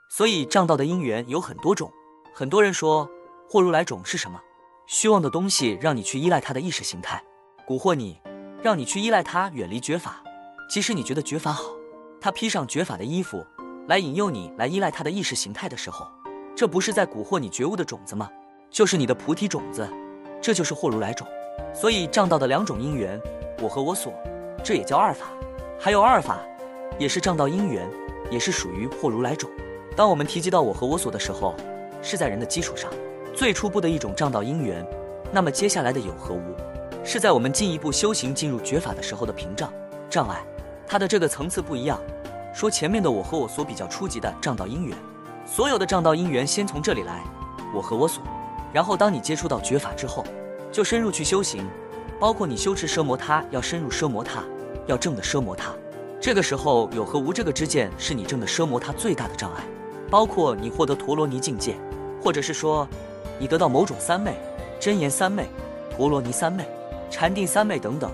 [0.09, 1.93] 所以障道的因缘有很多种。
[2.33, 3.11] 很多人说
[3.51, 4.41] 惑如来种是什么？
[4.87, 7.25] 虚妄的东西让你去依赖它的意识形态，
[7.67, 8.21] 蛊惑你，
[8.65, 10.23] 让你去依赖它，远离觉法。
[10.71, 11.65] 即使你觉得觉法好，
[12.19, 13.45] 他披上觉法的衣服
[13.89, 16.07] 来引诱你来依赖他的意识形态的时候，
[16.57, 18.27] 这不是在蛊惑你觉悟的种子吗？
[18.71, 19.87] 就是你的菩提种子，
[20.41, 21.29] 这就是惑如来种。
[21.75, 23.21] 所以障道的两种因缘，
[23.61, 24.15] 我和我所，
[24.65, 25.27] 这也叫二法。
[25.79, 26.41] 还有二法，
[26.99, 27.87] 也是障道因缘，
[28.31, 29.51] 也是属于惑如来种。
[29.95, 31.55] 当我们提及到我和我所的时候，
[32.01, 32.91] 是在人的基础上
[33.35, 34.83] 最初步的一种障道因缘。
[35.31, 36.57] 那么接下来的有和无，
[37.05, 39.71] 是在我们进一步修行进入觉法的时候的屏障
[40.09, 40.43] 障碍。
[40.87, 42.01] 它的这个层次不一样。
[42.55, 44.97] 说前面的我和我所比较初级的障道因缘，
[45.45, 47.21] 所有的障道因缘先从这里来，
[47.75, 48.23] 我和我所。
[48.73, 50.25] 然后当你接触到觉法之后，
[50.71, 51.67] 就深入去修行，
[52.21, 54.45] 包括你修持奢摩他，要深入奢摩他，
[54.87, 55.73] 要正的奢摩他。
[56.21, 59.65] 这个时候有和无这个之见，是你正的奢摩他最大的障碍。
[60.09, 61.75] 包括你获得陀罗尼境界，
[62.23, 62.87] 或者是说
[63.37, 64.37] 你得到某种三昧、
[64.79, 65.49] 真言三昧、
[65.97, 66.65] 陀罗尼三昧、
[67.15, 68.11] 禅定三昧等等。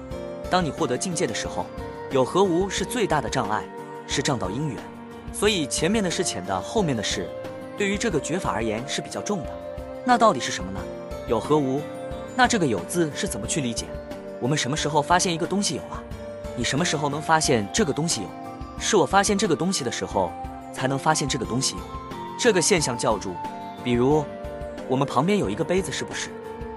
[0.51, 1.65] 当你获得境界的时候。
[2.13, 3.63] 有和无是最大的障碍，
[4.05, 4.77] 是障道因缘，
[5.33, 7.29] 所以前面的是浅的，后面的是
[7.79, 9.51] 对于这个觉法而言是比较重的。
[10.05, 10.81] 那到底是什么呢？
[11.29, 11.81] 有和无？
[12.35, 13.87] 那这个有字是怎么去理解？
[14.41, 16.03] 我们什么时候发现一个东西有啊？
[16.57, 18.29] 你什么时候能发现这个东西有？
[18.81, 20.33] 是我发现这个东西的时候，
[20.73, 21.83] 才能发现这个东西有。
[22.41, 23.37] 这个现象叫住。
[23.85, 24.25] 比如
[24.89, 26.29] 我们旁边有一个杯子，是不是？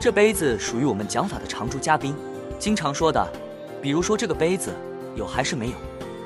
[0.04, 2.14] 这杯子属于我们讲法的常驻嘉宾，
[2.60, 3.26] 经常说的。
[3.82, 4.70] 比如说这个杯子。
[5.16, 5.78] 有还是没有？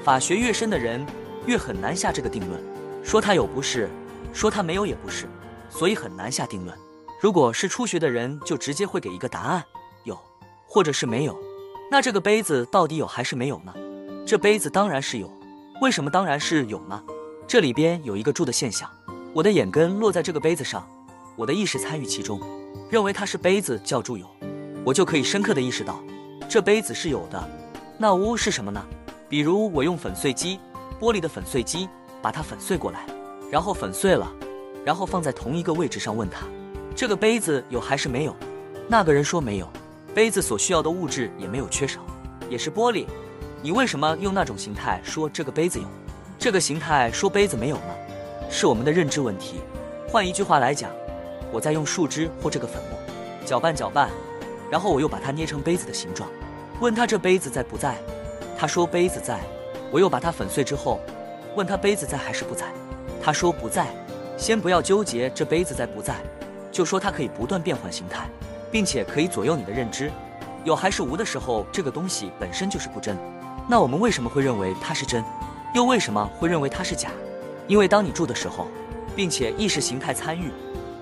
[0.03, 1.05] 法学越深的人
[1.45, 2.59] 越很难下这个定论，
[3.03, 3.87] 说他有不是，
[4.33, 5.27] 说他没有也不是，
[5.69, 6.75] 所以很难下定论。
[7.21, 9.63] 如果是初学的人，就直接会给一个答案，
[10.05, 10.17] 有
[10.65, 11.37] 或者是没有。
[11.91, 13.71] 那这个杯子到底有还是没有呢？
[14.25, 15.31] 这杯子当然是有，
[15.81, 16.99] 为什么当然是有呢？
[17.45, 18.89] 这里边有一个住的现象，
[19.35, 20.89] 我的眼根落在这个杯子上，
[21.35, 22.41] 我的意识参与其中，
[22.89, 24.25] 认为它是杯子叫住有，
[24.83, 26.01] 我就可以深刻的意识到
[26.49, 27.49] 这杯子是有的。
[27.97, 28.83] 那屋是什么呢？
[29.27, 30.59] 比如我用粉碎机，
[30.99, 31.89] 玻璃的粉碎机，
[32.21, 33.05] 把它粉碎过来，
[33.51, 34.31] 然后粉碎了，
[34.85, 36.45] 然后放在同一个位置上，问他，
[36.95, 38.35] 这个杯子有还是没有？
[38.87, 39.67] 那个人说没有，
[40.15, 41.99] 杯子所需要的物质也没有缺少，
[42.49, 43.05] 也是玻璃。
[43.61, 45.85] 你为什么用那种形态说这个杯子有，
[46.39, 47.93] 这个形态说杯子没有呢？
[48.49, 49.55] 是我们的认知问题。
[50.07, 50.89] 换一句话来讲，
[51.51, 52.99] 我在用树枝或这个粉末
[53.45, 54.09] 搅拌搅拌，
[54.69, 56.29] 然后我又把它捏成杯子的形状。
[56.79, 57.97] 问他这杯子在不在？
[58.57, 59.39] 他说杯子在。
[59.89, 60.99] 我又把它粉碎之后，
[61.55, 62.65] 问他杯子在还是不在？
[63.21, 63.87] 他说不在。
[64.37, 66.15] 先不要纠结这杯子在不在，
[66.71, 68.29] 就说它可以不断变换形态，
[68.71, 70.11] 并且可以左右你的认知。
[70.63, 73.17] 有还是无的时候，这个东西本身就是不真。
[73.67, 75.23] 那我们为什么会认为它是真？
[75.73, 77.09] 又为什么会认为它是假？
[77.65, 78.67] 因为当你住的时候，
[79.15, 80.51] 并且意识形态参与，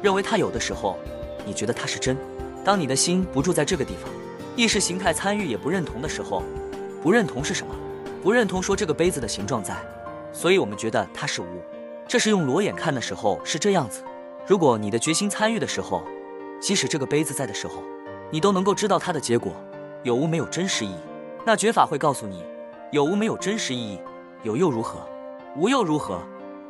[0.01, 0.97] 认为它有的时候，
[1.45, 2.17] 你觉得它是真。
[2.63, 4.09] 当你的心不住在这个地方。
[4.57, 6.41] 意识形态参与也不认同的时候，
[7.03, 7.75] 不认同是什么？
[8.23, 9.75] 不认同说这个杯子的形状在，
[10.31, 11.45] 所以我们觉得它是无。
[12.07, 14.01] 这是用裸眼看的时候是这样子。
[14.47, 16.03] 如果你的决心参与的时候，
[16.61, 17.83] 即使这个杯子在的时候，
[18.31, 19.51] 你都能够知道它的结果
[20.03, 20.95] 有无没有真实意义。
[21.45, 22.41] 那觉法会告诉你
[22.91, 23.99] 有无没有真实意义，
[24.43, 24.99] 有又如何，
[25.57, 26.21] 无又如何？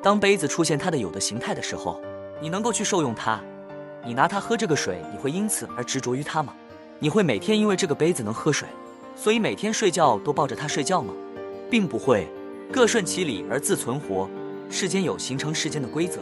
[0.02, 2.02] 当杯子出现它的有的形态的时候，
[2.42, 3.42] 你能够去受用它，
[4.06, 6.54] 你拿它喝这个水，你会因此而执着于它吗？
[7.00, 8.68] 你会每天因为这个杯子能喝水，
[9.16, 11.14] 所以每天睡觉都抱着它睡觉吗？
[11.70, 12.28] 并不会，
[12.72, 14.30] 各顺其理而自存活。
[14.70, 16.20] 世间有形成世间的规则，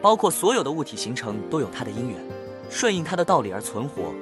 [0.00, 2.18] 包括所有的物体形成都有它的因缘，
[2.70, 4.12] 顺应它的道理而存活。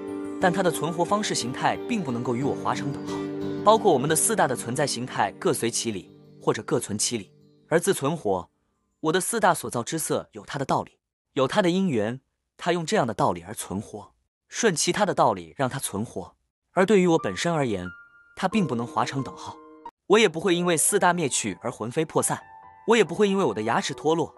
[0.41, 3.15] 但它的存活方式形态并不能够与我华成等号。
[3.63, 7.31] 包括我们的四大的存在形态各随其理，或者各存其理
[7.69, 8.49] 而自存活。
[9.01, 10.93] 我的四大所造之色有它的道理，
[11.35, 12.21] 有它的因缘，
[12.57, 14.13] 它用这样的道理而存活。
[14.49, 16.35] 顺其他的道理让它存活，
[16.73, 17.87] 而对于我本身而言，
[18.35, 19.57] 它并不能划成等号。
[20.09, 22.43] 我也不会因为四大灭去而魂飞魄散，
[22.89, 24.35] 我也不会因为我的牙齿脱落。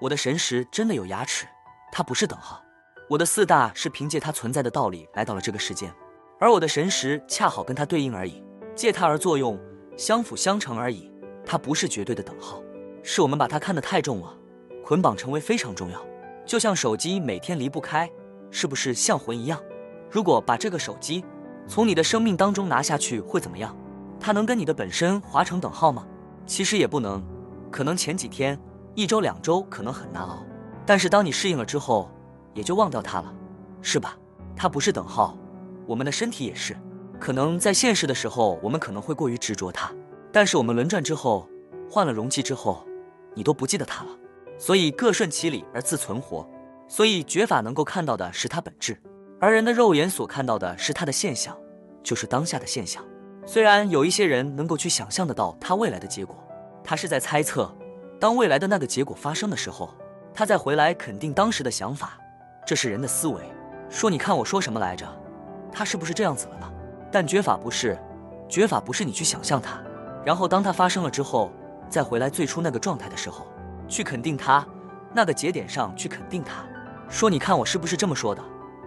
[0.00, 1.46] 我的神识真的有牙齿，
[1.92, 2.60] 它不是等号。
[3.08, 5.94] 我的四大是凭借它存在的道理来到了这个世间，
[6.40, 8.42] 而我的神识恰好跟它对应而已，
[8.74, 9.56] 借它而作用，
[9.96, 11.08] 相辅相成而已。
[11.46, 12.60] 它不是绝对的等号，
[13.04, 14.36] 是我们把它看得太重了，
[14.84, 16.04] 捆绑成为非常重要，
[16.44, 18.10] 就像手机每天离不开。
[18.54, 19.58] 是不是像魂一样？
[20.10, 21.24] 如果把这个手机
[21.66, 23.74] 从你的生命当中拿下去，会怎么样？
[24.20, 26.06] 它能跟你的本身划成等号吗？
[26.44, 27.24] 其实也不能，
[27.70, 28.60] 可能前几天、
[28.94, 30.44] 一周、两周可能很难熬，
[30.84, 32.10] 但是当你适应了之后，
[32.52, 33.34] 也就忘掉它了，
[33.80, 34.18] 是吧？
[34.54, 35.34] 它不是等号，
[35.86, 36.76] 我们的身体也是。
[37.18, 39.90] 可能在现实的时候，我们可能会过于执着它，
[40.30, 41.48] 但是我们轮转之后，
[41.90, 42.84] 换了容器之后，
[43.34, 44.10] 你都不记得它了。
[44.62, 46.48] 所以各顺其理而自存活。
[46.86, 48.96] 所以觉法能够看到的是它本质，
[49.40, 51.58] 而人的肉眼所看到的是它的现象，
[52.00, 53.04] 就是当下的现象。
[53.44, 56.36] 虽然有一些人能够去想象得到他未来的结果，
[56.84, 57.74] 他是在猜测，
[58.20, 59.92] 当未来的那个结果发生的时候，
[60.32, 62.16] 他再回来肯定当时的想法，
[62.64, 63.40] 这是人的思维。
[63.90, 65.04] 说你看我说什么来着，
[65.72, 66.72] 他是不是这样子了呢？
[67.10, 67.98] 但觉法不是，
[68.48, 69.82] 觉法不是你去想象它，
[70.24, 71.50] 然后当它发生了之后，
[71.88, 73.44] 再回来最初那个状态的时候，
[73.88, 74.66] 去肯定它，
[75.14, 76.64] 那个节点上去肯定它。
[77.08, 78.42] 说你看我是不是这么说的？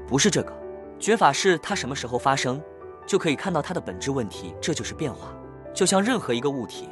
[0.07, 0.53] 不是这个，
[0.99, 2.61] 觉法是它什么时候发生，
[3.05, 5.35] 就可以看到它的本质问题，这就是变化。
[5.73, 6.89] 就像任何一个物体，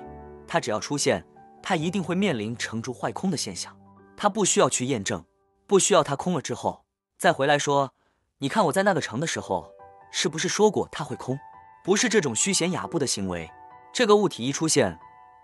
[0.48, 1.26] 它只要出现，
[1.62, 3.76] 它一定会面临成住坏空的现象，
[4.18, 5.24] 它不需要去验证，
[5.66, 6.84] 不需要它空了之后
[7.18, 7.94] 再回来说，
[8.39, 9.72] 你看我在那个城的时候，
[10.12, 11.39] 是不是说过它会空？
[11.84, 13.50] 不是这种虚闲雅步的行为，
[13.94, 15.00] 这个物体一出现，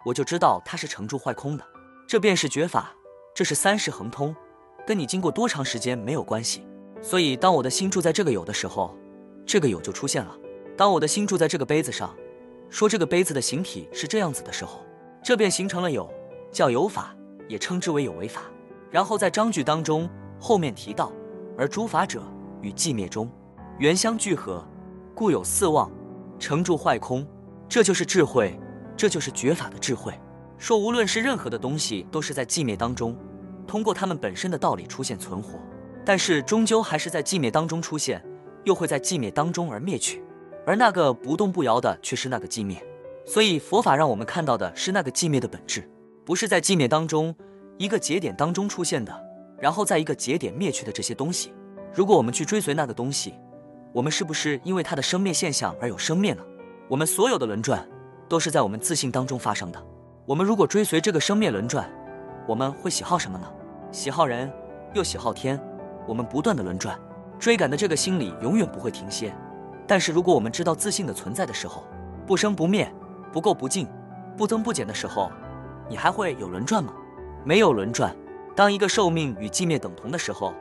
[0.05, 1.65] 我就知道它是成住坏空的，
[2.09, 2.95] 这便是觉法，
[3.35, 4.35] 这是三世恒通。
[4.83, 6.65] 跟你经过多长时间没有关系，
[7.03, 8.97] 所以当我的心住在这个有的时候，
[9.45, 10.35] 这个有就出现了。
[10.75, 12.15] 当我的心住在这个杯子上，
[12.67, 14.83] 说这个杯子的形体是这样子的时候，
[15.21, 16.11] 这便形成了有，
[16.51, 17.15] 叫有法，
[17.47, 18.41] 也称之为有为法。
[18.89, 21.11] 然后在章句当中后面提到，
[21.55, 22.23] 而诸法者
[22.63, 23.29] 与寂灭中，
[23.77, 24.67] 缘相聚合，
[25.13, 25.91] 故有四望，
[26.39, 27.23] 成住坏空，
[27.67, 28.59] 这就是智慧，
[28.97, 30.11] 这就是觉法的智慧。
[30.59, 33.17] 说无论是任何的东西，都是在寂灭当中。
[33.65, 35.57] 通过它们本身的道理出现存活，
[36.05, 38.21] 但是终究还是在寂灭当中出现，
[38.65, 40.21] 又会在寂灭当中而灭去，
[40.65, 42.83] 而那个不动不摇的却是那个寂灭。
[43.25, 45.89] 所以佛法让我们看到的是那个寂灭的本质，
[46.25, 47.33] 不是在寂灭当中
[47.77, 49.17] 一个节点当中出现的，
[49.59, 51.53] 然后在一个节点灭去的这些东西。
[51.93, 53.35] 如果我们去追随那个东西，
[53.93, 56.43] 我们是不是因为它的生灭现象而有生灭呢？
[56.87, 57.87] 我们所有的轮转
[58.27, 59.81] 都是在我们自信当中发生的。
[60.29, 61.89] 我们如果追随这个生灭轮转，
[62.47, 63.51] 我们会喜好什么呢？
[63.91, 64.53] 喜好人，
[64.93, 65.59] 又喜好天，
[66.07, 66.95] 我们不断的轮转，
[67.39, 69.35] 追赶的这个心理永远不会停歇。
[69.87, 71.83] 但是如果我们知道自信的存在的时候，
[72.27, 72.93] 不生不灭，
[73.33, 73.87] 不垢不净，
[74.37, 75.31] 不增不减的时候，
[75.89, 76.93] 你还会有轮转吗？
[77.43, 78.15] 没有轮转。
[78.55, 80.53] 当一个寿命与寂灭等同的时候，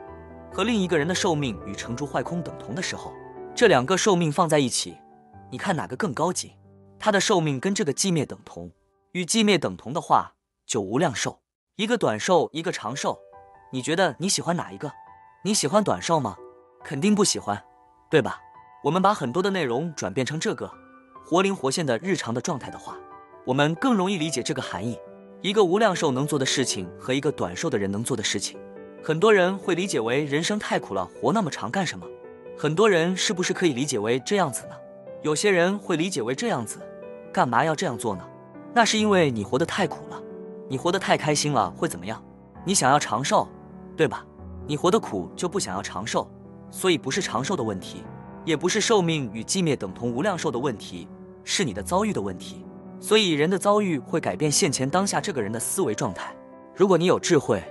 [0.51, 3.13] 和另一个人的寿命与成住坏空等同的时候，
[3.53, 4.97] 这两个寿命放在一起，
[5.51, 6.53] 你看哪个更高级？
[6.97, 8.71] 他的寿命跟这个寂灭等同，
[9.13, 10.35] 与寂灭等同的话，
[10.67, 11.41] 就无量寿。
[11.77, 13.17] 一个短寿，一个长寿，
[13.71, 14.91] 你觉得你喜欢哪一个？
[15.43, 16.35] 你喜欢短寿吗？
[16.83, 17.63] 肯定不喜欢，
[18.11, 18.39] 对吧？
[18.83, 20.71] 我们把很多的内容转变成这个
[21.25, 22.97] 活灵活现的日常的状态的话，
[23.45, 24.99] 我们更容易理解这个含义。
[25.41, 28.59] 一个无量寿能做的事情和一个短寿的人能做的事情，
[29.03, 32.05] 很多人会理解为人生太苦了，活那么长干什么？
[32.55, 34.75] 很多人是不是可以理解为这样子呢？
[35.23, 36.79] 有些人会理解为这样子，
[37.33, 38.28] 干嘛要这样做呢？
[38.73, 40.21] 那是因为你活得太苦了。
[40.67, 42.23] 你活得太开心了会怎么样？
[42.63, 43.47] 你想要长寿，
[43.97, 44.25] 对吧？
[44.67, 46.29] 你活得苦就不想要长寿，
[46.69, 48.03] 所以不是长寿的问题，
[48.45, 51.07] 也不是寿命与寂灭等同无量寿的问题，
[51.43, 52.63] 是你的遭遇的问题。
[52.99, 56.35] 所以人的遭遇会改变现前当下这个人的思维状态。
[56.75, 57.63] 如果你有智慧，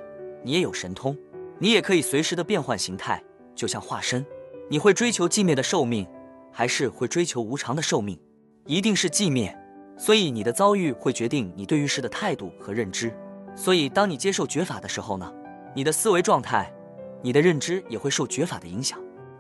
[0.43, 1.17] 你也有神通，
[1.59, 3.23] 你也可以随时的变换形态，
[3.55, 4.25] 就像化身。
[4.71, 6.07] 你会追求寂灭的寿命，
[6.51, 8.19] 还是会追求无常的寿命？
[8.67, 9.58] 一定是寂灭。
[9.99, 13.13] 所以你的遭遇会决定你对于事的态度和认知。
[13.57, 15.31] 所以当你接受觉法的时候呢，
[15.75, 16.73] 你的思维状态、
[17.21, 18.99] 你的认知也会受觉法的影响，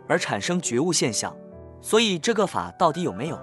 [0.09, 1.35] 而产生觉悟现象。
[1.81, 3.38] 所以这个法到底有没有，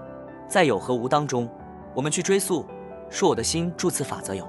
[0.50, 1.50] 在有和无当中，
[1.94, 2.66] 我们去追溯，
[3.10, 4.46] 说我的心住此法则有，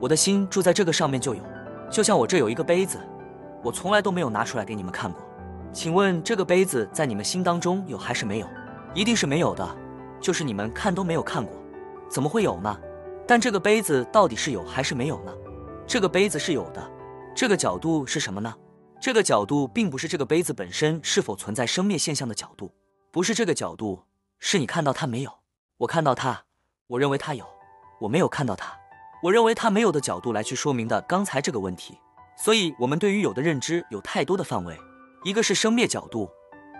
[0.00, 1.42] 我的心住在这个上面就有。
[1.88, 2.98] 就像我这有一个杯子，
[3.62, 5.22] 我从来都没有拿出来给你们看过。
[5.72, 8.46] 请问这个杯子在你们心当中有还是没有？
[8.94, 9.76] 一定是没有的，
[10.20, 11.57] 就是你们看都没有看过。
[12.08, 12.78] 怎么会有呢？
[13.26, 15.32] 但这个杯子到底是有还是没有呢？
[15.86, 16.90] 这个杯子是有的，
[17.34, 18.54] 这个角度是什么呢？
[19.00, 22.72] 这个角度并不是这个杯子本身是否存在生灭现象的角度，
[23.12, 24.04] 不是这个角度，
[24.38, 25.30] 是你看到它没有，
[25.78, 26.44] 我看到它，
[26.88, 27.46] 我认为它有，
[28.00, 28.72] 我没有看到它，
[29.22, 31.98] 我认为它没有的角度来去说明的刚才这个问题。
[32.36, 34.76] 所以，我们对于有的认知有太多的范围，
[35.24, 36.30] 一个是生灭角度，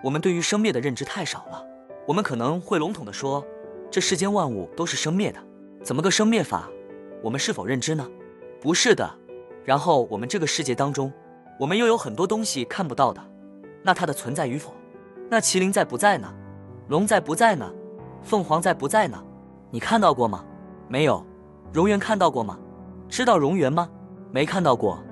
[0.03, 1.65] 我们对于生灭的认知太少了，
[2.07, 3.45] 我们可能会笼统的说。
[3.91, 5.39] 这世间万物都是生灭的，
[5.83, 6.69] 怎么个生灭法？
[7.23, 8.07] 我们是否认知呢？
[8.61, 9.09] 不是的。
[9.65, 11.13] 然后我们这个世界当中，
[11.59, 13.21] 我们又有很多东西看不到的，
[13.83, 14.73] 那它的存在与否？
[15.31, 16.33] 那麒麟在不在呢？
[16.89, 17.71] 龙在不在呢？
[18.23, 19.23] 凤凰在不在呢？
[19.71, 20.45] 你看到过吗？
[20.89, 21.25] 没有。
[21.73, 22.59] 蝾螈看到过吗？
[23.09, 23.91] 知道蝾螈吗？
[24.31, 25.03] 没看到过，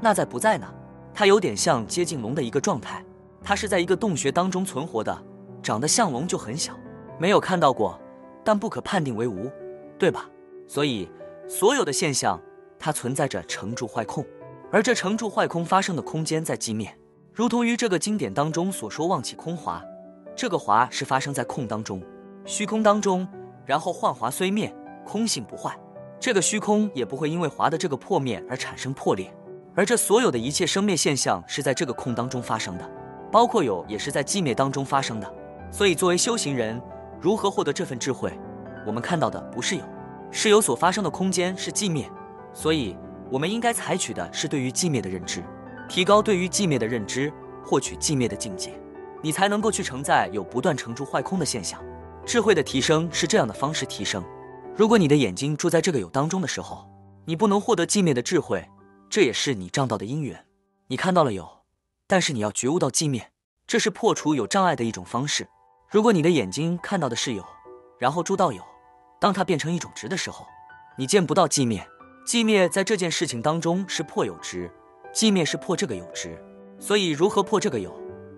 [0.00, 0.66] 那在不在呢？
[1.14, 3.04] 它有点像接近龙的一个状态，
[3.42, 5.16] 它是在一个洞穴当中存活的，
[5.62, 6.74] 长得像龙就很小。
[7.18, 7.98] 没有看到过，
[8.44, 9.50] 但不可判定为无，
[9.98, 10.28] 对吧？
[10.68, 11.10] 所以
[11.48, 12.40] 所有的现象，
[12.78, 14.24] 它存在着成住坏空，
[14.70, 16.96] 而这成住坏空发生的空间在寂灭，
[17.32, 19.82] 如同于这个经典当中所说“妄起空华”，
[20.34, 22.02] 这个华是发生在空当中，
[22.44, 23.28] 虚空当中，
[23.66, 24.74] 然后幻华虽灭，
[25.04, 25.78] 空性不坏，
[26.18, 29.32] 这个虚空也不会因为华的这个破灭而产生破裂。
[29.74, 32.90] 而这所有的一切生灭现象是在这个空当中发生的，
[33.30, 35.34] 包括有也是在寂灭当中发生的。
[35.70, 36.80] 所以，作为修行人，
[37.22, 38.36] 如何获得这份智慧？
[38.84, 39.84] 我们看到的不是有，
[40.32, 42.10] 是有所发生的空间是寂灭。
[42.52, 42.96] 所以，
[43.30, 45.40] 我们应该采取的是对于寂灭的认知，
[45.88, 47.32] 提高对于寂灭的认知，
[47.64, 48.76] 获取寂灭的境界，
[49.22, 51.80] 你才能够去承载有不断成住坏空的现象。
[52.26, 54.24] 智慧的提升是这样的方式提升。
[54.74, 56.90] 如果你的眼睛住在这个有当中的时候，
[57.24, 58.68] 你不能获得寂灭的智慧。
[59.08, 60.44] 这也是你障道的因缘，
[60.88, 61.48] 你看到了有，
[62.08, 63.30] 但是你要觉悟到寂灭，
[63.64, 65.46] 这是破除有障碍的一种方式。
[65.92, 67.44] 如果你的眼睛看到的是有，
[67.98, 68.62] 然后诸道有，
[69.20, 70.46] 当它变成一种执的时候，
[70.96, 71.86] 你见不到寂灭。
[72.26, 74.70] 寂灭在这件事情当中是破有执，
[75.12, 76.42] 寂灭是破这个有执。
[76.78, 77.94] 所以如何破这个有？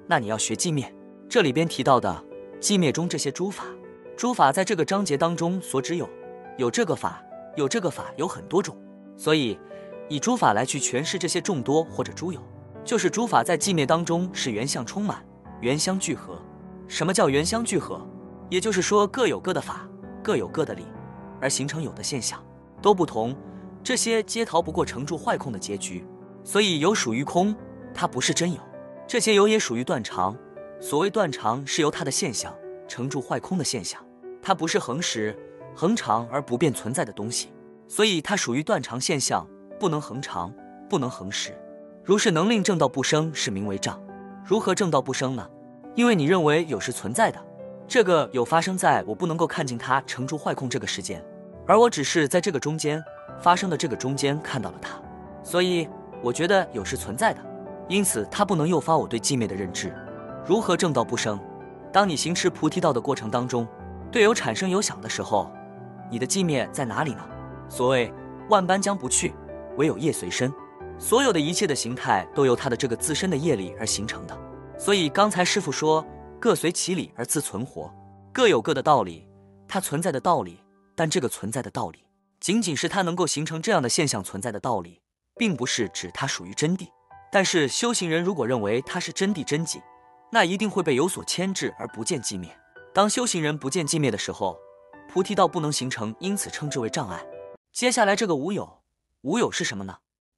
[0.09, 0.93] 那你要学寂灭。
[1.29, 2.25] 这里边提到的
[2.61, 3.63] 寂灭中这些诸法，
[4.17, 6.11] 诸法在这个章节当中所指有，
[6.59, 7.23] 有这个法，
[7.55, 8.77] 有这个法有很多种，
[9.17, 9.57] 所以。
[10.09, 12.41] 以诸法来去诠释这些众多或者诸有，
[12.85, 15.25] 就是诸法在寂灭当中是原相充满，
[15.61, 16.39] 原相聚合。
[16.95, 18.01] 什么叫原相聚合？
[18.49, 19.85] 也就是说各有各的法，
[20.23, 20.87] 各有各的理，
[21.41, 22.41] 而形成有的现象
[22.81, 23.35] 都不同。
[23.83, 26.07] 这些皆逃不过成住坏空的结局。
[26.45, 27.53] 所以有属于空，
[27.93, 28.61] 它不是真有；
[29.09, 30.37] 这些有也属于断常。
[30.81, 32.55] 所谓断常，是由它的现象
[32.87, 34.01] 成住坏空的现象，
[34.41, 35.37] 它不是恒时、
[35.75, 37.49] 恒常而不变存在的东西，
[37.89, 39.45] 所以它属于断常现象。
[39.81, 40.55] 不能恒长，
[40.89, 41.59] 不能恒时。
[42.05, 44.01] 如是能令正道不生，是名为障。
[44.47, 45.51] 如何正道不生呢？
[45.95, 47.41] 因为你认为有是存在的，
[47.87, 51.25] 这个有发生在我不能够看见它成住坏空这个时间，
[51.67, 53.03] 而我只是在这个中间
[53.41, 55.01] 发生的这个中间看到了它，
[55.43, 55.89] 所以
[56.21, 57.41] 我觉得有是存在的，
[57.89, 59.95] 因此它不能诱发我对寂灭的认知。
[60.45, 61.39] 如何正道不生？
[61.93, 63.67] 当你行持菩提道的过程当中，
[64.11, 65.51] 对有产生有想的时候，
[66.11, 67.25] 你的寂灭在哪里呢？
[67.69, 68.13] 所谓
[68.49, 69.33] 万般将不去。
[69.77, 70.53] 唯有业随身，
[70.99, 74.39] 所有的一切的形态都由它的这个自身的业力而形成的。
[74.79, 76.05] 所以刚才师傅说，
[76.41, 77.93] 各随其理而自存活，
[78.33, 79.27] 各有各的道理，
[79.69, 80.61] 它存在的道理。
[80.97, 82.07] 但这个存在的道理，
[82.39, 85.01] 仅仅是它能够形成这样的现象存在的道理，
[85.37, 86.89] 并不是指它属于真谛。
[87.33, 89.83] 但是修行人如果认为它是真谛真迹，
[90.31, 92.57] 那一定会被有所牵制而不见寂灭。
[92.93, 94.57] 当修行人不见寂灭的时候，
[95.09, 97.27] 菩提道不能形成，因此称之为障碍。
[97.73, 98.83] 接下来这个无有。
[99.23, 99.97] 无有是什么呢？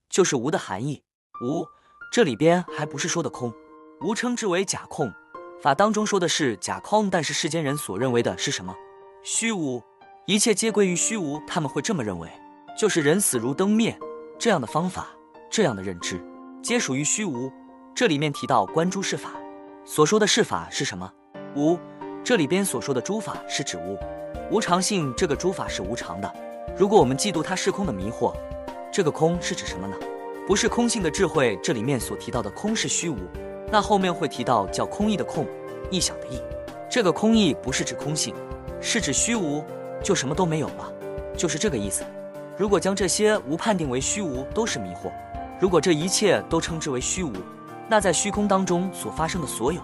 [0.08, 1.02] 就是无的含义。
[1.42, 1.66] 无
[2.10, 3.52] 这里边还不是说的空，
[4.02, 5.10] 无称之为假空。
[5.62, 8.74] 法当中说的是假空，但是世间人所认为的是什么？
[9.22, 9.82] 虚无，
[10.26, 11.40] 一切皆归于虚无。
[11.46, 12.30] 他们会这么认为，
[12.78, 13.98] 就是人死如灯灭
[14.38, 15.08] 这样的方法，
[15.50, 16.20] 这样的认知，
[16.62, 17.50] 皆属于虚无。
[17.94, 19.30] 这里面提到观诸事法，
[19.84, 21.10] 所说的事法是什么？
[21.54, 21.78] 无
[22.22, 23.98] 这里边所说的诸法是指无
[24.50, 26.30] 无常性，这个诸法是无常的。
[26.76, 28.34] 如果我们嫉妒它是空的迷惑。
[28.92, 29.96] 这个空是指什么呢？
[30.46, 33.18] 不是空性的智慧，这里面所提到的空是虚无，
[33.70, 35.46] 那后面会提到叫空意的空，
[35.90, 36.40] 意想的意。
[36.88, 38.34] 这个空意不是指空性，
[38.80, 39.64] 是指虚无，
[40.02, 40.92] 就什么都没有了，
[41.36, 42.04] 就是这个意思。
[42.56, 45.10] 如果将这些无判定为虚无，都是迷惑；
[45.60, 47.32] 如果这一切都称之为虚无，
[47.88, 49.80] 那在虚空当中所发生的所有，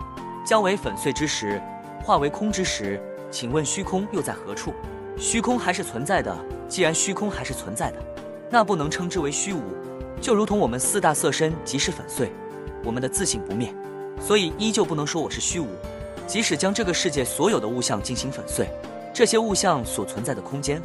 [0.47, 1.61] 将为粉碎之时，
[2.03, 4.73] 化为空之时，请问虚空又在何处？
[5.19, 6.35] 虚空还是存在的。
[6.69, 7.99] 既然虚空还是存在的。
[8.49, 9.61] 那不能称之为虚无，
[10.23, 12.33] 就如同我们四大色身即是粉碎，
[12.85, 13.73] 我们的自信不灭，
[14.21, 15.69] 所以依旧不能说我是虚无。
[16.27, 18.69] 即使将这个世界所有的物象进行粉碎，
[19.13, 20.81] 这些物象所存在的空间，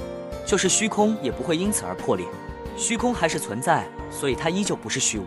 [0.46, 2.26] 就是虚空，也不会因此而破裂。
[2.76, 5.24] 虚空还是存在，所以它依旧不是虚无。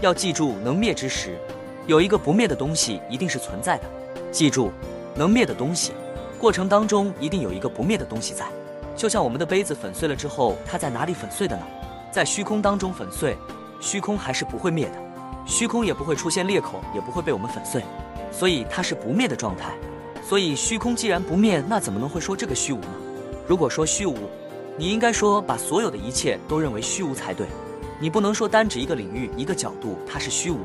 [0.00, 1.38] 要记住，能灭之时，
[1.86, 3.84] 有一个不灭的东西一定是存在的。
[4.30, 4.70] 记住，
[5.14, 5.92] 能灭的东西，
[6.38, 8.44] 过程当中一定有一个不灭的东西在。
[8.96, 11.62] 就像我们的杯子粉碎了之后，它在哪里粉碎的呢？
[12.12, 13.36] 在虚空当中粉碎，
[13.80, 15.03] 虚空还是不会灭的，
[15.46, 17.84] 虚空也不会出现裂口，也不会被我们粉碎，
[18.32, 19.74] 所以它是不灭的状态。
[20.22, 22.88] 所以虚空既然不灭，那怎么能会说这个虚无呢？
[23.46, 24.16] 如果说虚无，
[24.78, 27.46] 你应该说把所有的一切都认为虚无才对，
[28.00, 30.58] 你不能说单指一个领域、一个角度它是虚无，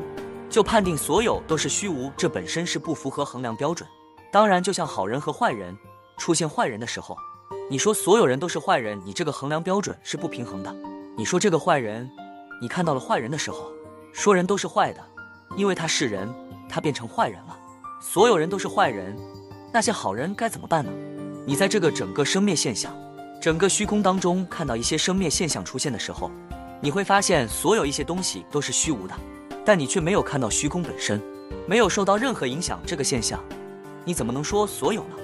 [0.49, 3.88] 就判定所有都是虚无，这本身是不符合衡量标准。
[4.32, 5.77] 当然，就像好人和坏人
[6.17, 7.17] 出现坏人的时候。
[7.69, 10.75] 你说所有人都是坏人，你这个衡量标准是不平衡的。
[11.15, 12.09] 你说这个坏人，
[12.61, 13.71] 你看到了坏人的时候，
[14.12, 15.01] 说人都是坏的，
[15.55, 16.28] 因为他是人，
[16.68, 17.57] 他变成坏人了。
[18.01, 19.16] 所有人都是坏人，
[19.72, 20.91] 那些好人该怎么办呢？
[21.45, 22.93] 你在这个整个生灭现象、
[23.41, 26.30] 整个虚空当中看到一些生灭现象出现的时候，
[26.82, 29.16] 你会发现所有一些东西都是虚无的，
[29.66, 31.22] 但你却没有看到虚空本身，
[31.68, 32.80] 没有受到任何影响。
[32.86, 33.43] 这个现象，
[34.05, 35.16] 你怎么能说所有呢？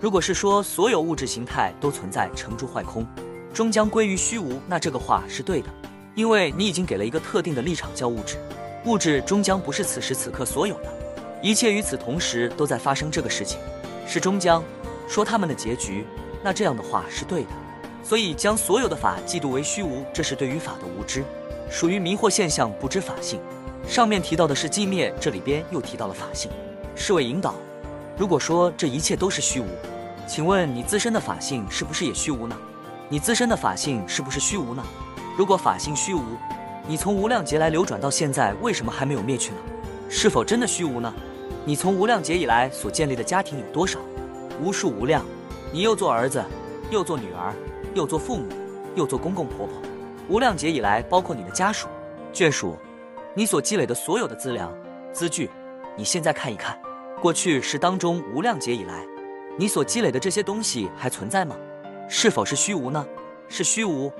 [0.00, 3.06] 如果是说所有物质形态都存在成住坏空，
[3.52, 5.68] 终将归于虚无，那这个话是对的，
[6.14, 8.36] 因为你已经给了一个特定的立场叫物质，
[8.84, 10.92] 物质终将不是此时此刻所有的，
[11.40, 13.58] 一切与此同时都在发生这个事情，
[14.06, 14.62] 是终将
[15.08, 16.04] 说他们的结局，
[16.42, 17.48] 那这样的话是对的。
[18.04, 21.24] 所以将所有的法嫉妒为虚无，这是对于法的无知，
[21.70, 23.40] 属于迷惑现象，不知法性。
[23.88, 26.50] 上面提到的是寂灭，这里边又提到了法性，
[26.94, 27.54] 是为引导。
[28.18, 29.66] 如果说这一切都是虚无，
[30.26, 32.56] 请问你自身的法性是不是也虚无呢？
[33.08, 34.84] 你自身的法性是不是虚无呢？
[35.36, 36.22] 如果法性虚无，
[36.86, 39.58] 你从无量劫来流转到现在，为什么还没有灭去呢？
[40.08, 41.12] 是否真的虚无呢？
[41.64, 43.98] 你从无量劫以来所建立的家庭有多少？
[44.60, 45.24] 无数无量，
[45.72, 46.44] 你又做儿子，
[46.90, 47.54] 又做女儿。
[47.94, 48.46] 又做父母，
[48.94, 49.76] 又做公公婆婆，
[50.26, 51.88] 无量劫以来，包括你的家属、
[52.32, 52.74] 眷属，
[53.34, 54.72] 你所积累的所有的资粮、
[55.12, 55.50] 资具，
[55.94, 56.74] 你现在看一看，
[57.20, 59.04] 过去是当中无量劫以来，
[59.58, 61.54] 你所积累的这些东西还存在吗？
[62.08, 63.06] 是否是虚无呢？
[63.46, 64.10] 是虚无，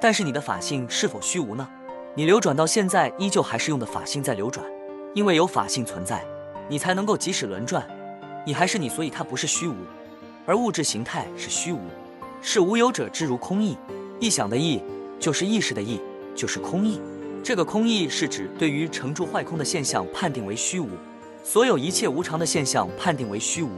[0.00, 1.68] 但是你的法性是否虚无呢？
[2.14, 4.64] 你流转到现在，依旧还是用的法性在流转，
[5.14, 6.24] 因为有法性存在，
[6.68, 7.86] 你才能够即使轮转，
[8.46, 9.74] 你还是你，所以它不是虚无，
[10.46, 11.80] 而物质形态是虚无。
[12.40, 13.76] 是无有者之如空意，
[14.18, 14.82] 意想的意
[15.18, 16.00] 就是意识的意，
[16.34, 16.98] 就是空意。
[17.44, 20.88] 这个空意是指对于成住坏空的现象判定为虚无，
[21.44, 23.68] 所有一切无常的现象判定为虚无。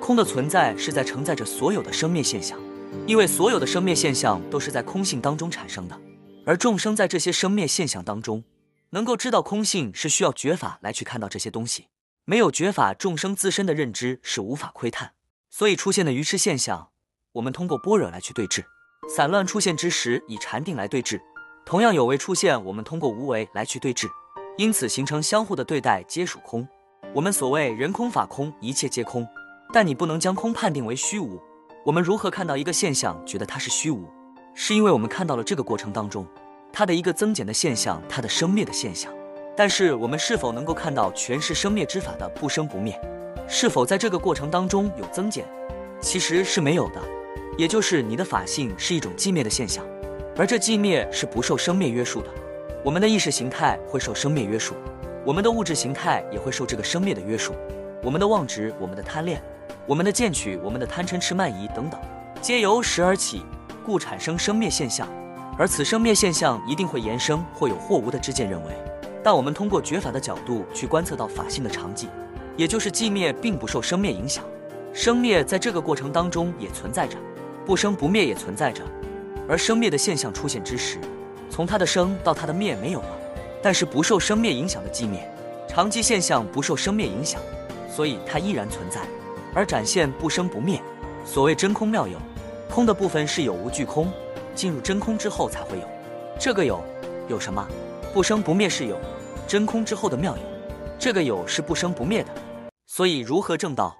[0.00, 2.58] 空的存在是在承载着所有的生灭现象，
[3.06, 6.00] 因为所有的生灭现象都是在空性当中产生的，
[6.46, 8.44] 而众生在这些生灭现象当中，
[8.90, 11.88] 能够知道空性是需要觉法来去看到这些东西，
[12.24, 15.12] 没有觉法，众生自身的认知是无法窥探，
[15.48, 16.88] 所以出现的愚痴现象。
[17.32, 18.64] 我们通过般若来去对峙，
[19.08, 21.20] 散乱出现之时以禅定来对峙，
[21.64, 24.08] 同样有为出现，我们通过无为来去对峙，
[24.56, 26.66] 因此形成相互的对待，皆属空。
[27.14, 29.26] 我们所谓人空法空，一切皆空，
[29.72, 31.40] 但你不能将空判定为虚无。
[31.82, 34.04] 我们如何看到一个现象，觉得它是虚无？
[34.52, 36.26] 是因为我们看到了这个过程当中
[36.70, 39.10] 它的一个增减的现象，它的生灭的现象。
[39.56, 43.00] 但是我们是否能够看到全是生灭之法的不生不灭？
[43.48, 45.46] 是否在这个过程当中有增减？
[46.02, 47.00] 其实是没有的。
[47.56, 49.82] 也就是你的法性是一种寂灭的现象，
[50.36, 52.28] 而这寂灭是不受生灭约束的。
[52.84, 54.74] 我们的意识形态会受生灭约束，
[55.24, 57.54] 我们的物质形态也会受这个生灭的约束。
[58.02, 59.42] 我们的妄执、我们的贪恋、
[59.90, 62.00] 我们的见取、我们的贪嗔痴慢疑等等，
[62.40, 63.42] 皆由识而起，
[63.84, 65.08] 故产生生灭现象。
[65.58, 68.72] 而此生灭现象一定会延生或有或无的知见认为，
[69.20, 72.06] 但我们通过觉法的角度去观测到法性的常寂，
[72.56, 74.44] 也就是寂灭并不受生灭影响，
[74.92, 77.18] 生灭在这个过程当中也存在着。
[77.66, 78.84] 不生不灭也存在着，
[79.48, 81.00] 而生灭的现象出现之时，
[81.50, 83.08] 从它的生到它的灭没有了，
[83.60, 85.28] 但是不受生灭影响的寂灭，
[85.68, 87.42] 常寂现象不受生灭影响，
[87.92, 89.00] 所以它依然存在，
[89.54, 90.80] 而展现不生不灭。
[91.24, 92.18] 所谓真空妙有，
[92.68, 94.10] 空的部分是有无俱空，
[94.54, 95.88] 进入真空之后才会有。
[96.38, 96.82] 这个有
[97.28, 97.66] 有什么？
[98.12, 98.98] 不生不灭是有，
[99.46, 100.42] 真空之后的妙有，
[100.98, 102.30] 这个有是不生不灭的。
[102.86, 103.96] 所以如何正道？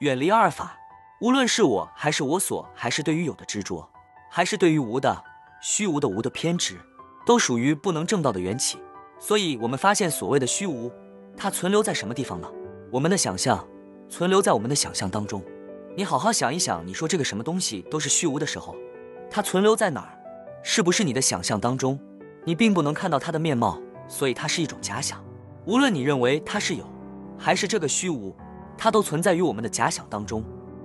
[0.00, 0.76] 远离二法。
[1.20, 3.88] 无论是我还是我所，还是对于有的执着，
[4.28, 5.22] 还是对于无的
[5.60, 6.76] 虚无的无的偏执，
[7.24, 8.78] 都属于不能正道的缘起。
[9.20, 10.90] 所以，我们发现所谓的虚无，
[11.36, 12.48] 它存留在什么地方呢？
[12.90, 13.64] 我们的想象，
[14.12, 15.42] 存留在我们的想象当中。
[15.96, 18.76] 你好好想一想，你说这个什么东西都是虚无的时候，
[19.30, 20.20] 它存留在哪儿？
[20.62, 21.98] 是不是你的想象当中？
[22.44, 25.24] 你并不能看到它的面貌，所以它是一种假想。
[25.64, 26.84] 无论你认为它是有，
[27.38, 28.36] 还是这个虚无，
[28.76, 30.44] 它都存在于我们的假想当中。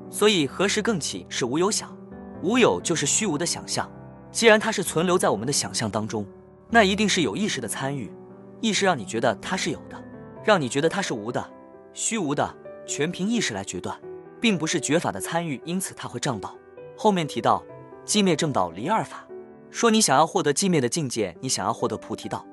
[0.09, 1.93] 所以何时更起是无有想，
[2.41, 3.91] 无有就是虚无的想象。
[4.31, 6.25] 既然它是存留在我们的想象当中，
[6.69, 8.09] 那一定是有意识的参与，
[8.61, 10.01] 意识让你觉得它是有的，
[10.45, 11.45] 让你觉得它是无的、
[11.93, 12.55] 虚无的，
[12.87, 13.95] 全凭意识来决断，
[14.41, 15.61] 并不是觉法的参与。
[15.65, 16.55] 因此它会障道。
[16.97, 17.63] 后面提到
[18.05, 19.27] 寂灭正道离二法，
[19.69, 22.43] 说你想要获得寂灭的境界，你想要获得菩提道，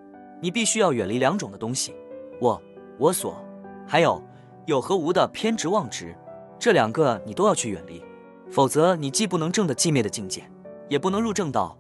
[0.42, 1.94] 你必须要远离两种的东西：
[2.40, 2.60] 我、
[2.98, 3.42] 我所，
[3.86, 4.22] 还有
[4.66, 6.14] 有和无的偏执妄执。
[6.58, 8.02] 这两个你都要去远离，
[8.50, 10.42] 否则你既不能证得寂灭的境界，
[10.88, 11.78] 也不能入正道，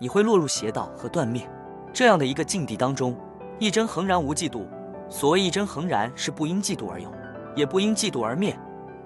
[0.00, 1.48] 你会落入邪道和断灭
[1.92, 3.18] 这样的一个境地当中。
[3.58, 4.66] 一真恒然无嫉妒，
[5.08, 7.10] 所谓一真恒然是不因嫉妒而有，
[7.56, 8.56] 也不因嫉妒而灭，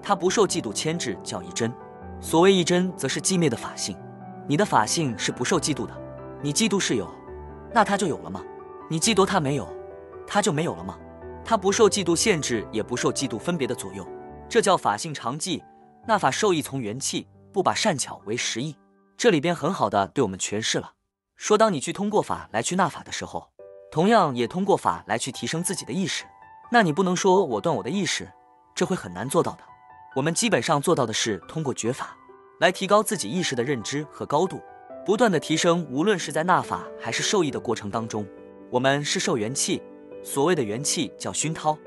[0.03, 1.73] 它不受嫉妒牵制，叫一真。
[2.19, 3.97] 所谓一真，则是寂灭的法性。
[4.45, 6.01] 你的法性是不受嫉妒的，
[6.43, 7.09] 你嫉妒是有，
[7.73, 8.43] 那它就有了吗？
[8.89, 9.67] 你嫉妒它没有，
[10.27, 10.97] 它就没有了吗？
[11.43, 14.05] 它不受嫉妒限制，也不受嫉妒分别的左右，
[14.49, 15.63] 这叫法性常寂。
[16.05, 18.75] 那法受益从元气，不把善巧为实意。
[19.17, 20.91] 这里边很好的对我们诠释了，
[21.35, 23.47] 说当你去通过法来去纳法的时候，
[23.91, 26.25] 同样也通过法来去提升自己的意识。
[26.71, 28.31] 那你不能说我断我的意识，
[28.75, 29.59] 这会很难做到的。
[30.15, 32.15] 我们基本上做到的是通过觉法
[32.59, 34.61] 来提高自己意识的认知和高度，
[35.05, 35.85] 不断的提升。
[35.89, 38.27] 无论是在纳法还是受益的过程当中，
[38.69, 39.81] 我们是受元气，
[40.23, 41.77] 所谓的元气叫熏陶，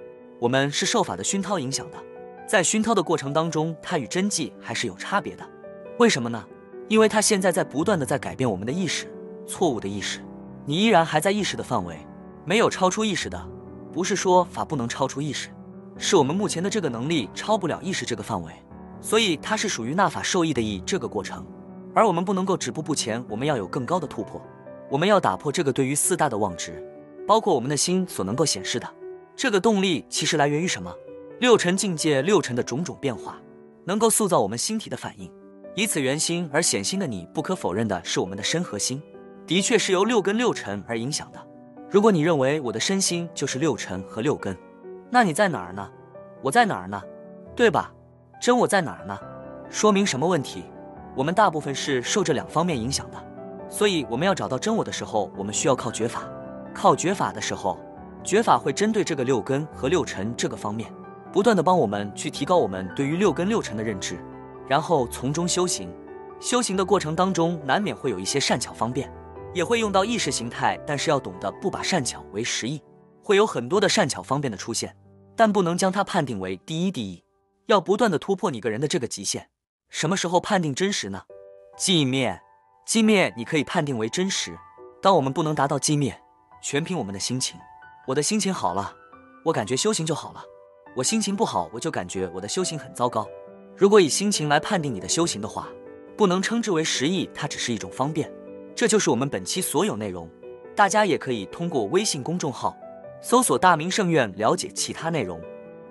[0.41, 1.99] 我们是受法的熏陶影响的。
[2.47, 5.49] 在熏陶的过程当中，它与真迹还是有差别的。
[5.99, 6.45] 为什么呢？
[6.89, 9.07] 因为它现在在不断的在改变我们的意识，
[9.47, 10.20] 错误的意识，
[10.66, 11.99] 你依然还在意识的范围，
[12.45, 13.49] 没有超出意识的。
[13.93, 15.49] 不是说法不能超出意识，
[15.97, 18.53] 是我们目前的这个能力超不了意识这个范围，
[19.01, 21.47] 所以它是属于纳法受益的意这个过程。
[21.95, 24.42] 而我们不能够止步不前，我们要有更高的突破，
[24.90, 26.82] 我们要打破这个对于四大的妄执，
[27.26, 28.88] 包括我们的心所能够显示的
[29.36, 30.92] 这个动力，其实来源于什么？
[31.38, 33.38] 六尘境界，六尘的种种变化，
[33.84, 35.30] 能够塑造我们心体的反应。
[35.76, 39.03] 以此圆心而显心的你，不可否认的是我们的身和心，
[39.47, 41.47] 的确是由六根六尘而影响的。
[41.90, 44.57] 如果你认为我的身心就是六尘和六根，
[45.14, 45.88] 那你在哪儿呢？
[46.42, 47.00] 我在哪儿呢？
[47.54, 47.94] 对吧？
[48.40, 49.16] 真我在哪儿呢？
[49.70, 50.64] 说明什么问题？
[51.14, 53.24] 我们大部分是受这两方面影响的，
[53.68, 56.24] 所以我们要找到真我的时候，我们需要靠觉法。
[56.74, 57.78] 靠觉法的时候，
[58.24, 60.92] 觉法会针对这个六根和六尘这个方面。
[61.32, 64.18] 不断的帮我们去提高我们对于六根六尘的认知，
[64.66, 65.94] 然后从中修行。
[66.40, 69.08] 修行的过程当中，难免会有一些善巧方便，
[69.52, 72.82] 也会用到意识形态，但是要懂得不把善巧为实意，
[73.22, 74.92] 会有很多的善巧方便的出现，
[75.37, 77.24] 但不能将它判定为第一第一，
[77.66, 79.51] 要不断的突破你个人的这个极限。
[79.89, 81.22] 什么时候判定真实呢？
[81.78, 82.41] 寂灭，
[82.87, 84.57] 寂灭你可以判定为真实。
[85.03, 86.20] 当我们不能达到寂灭，
[86.62, 87.59] 全凭我们的心情。
[88.07, 88.95] 我的心情好了，
[89.45, 90.43] 我感觉修行就好了。
[90.97, 93.26] 我心情不好，我就感觉我的修行很糟糕。
[93.76, 95.68] 如果以心情来判定你的修行的话，
[96.16, 98.32] 不能称之为实意，它只是一种方便。
[98.76, 100.30] 这就是我们本期所有内容，
[100.76, 102.76] 大家也可以通过微信公众号
[103.24, 105.40] 搜索“大明圣院”了解其他内容。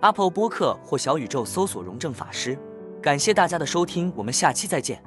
[0.01, 2.55] Apple 播客或小宇宙搜索“荣正法师”。
[3.01, 5.03] 感谢大家的收听，我们下期再见。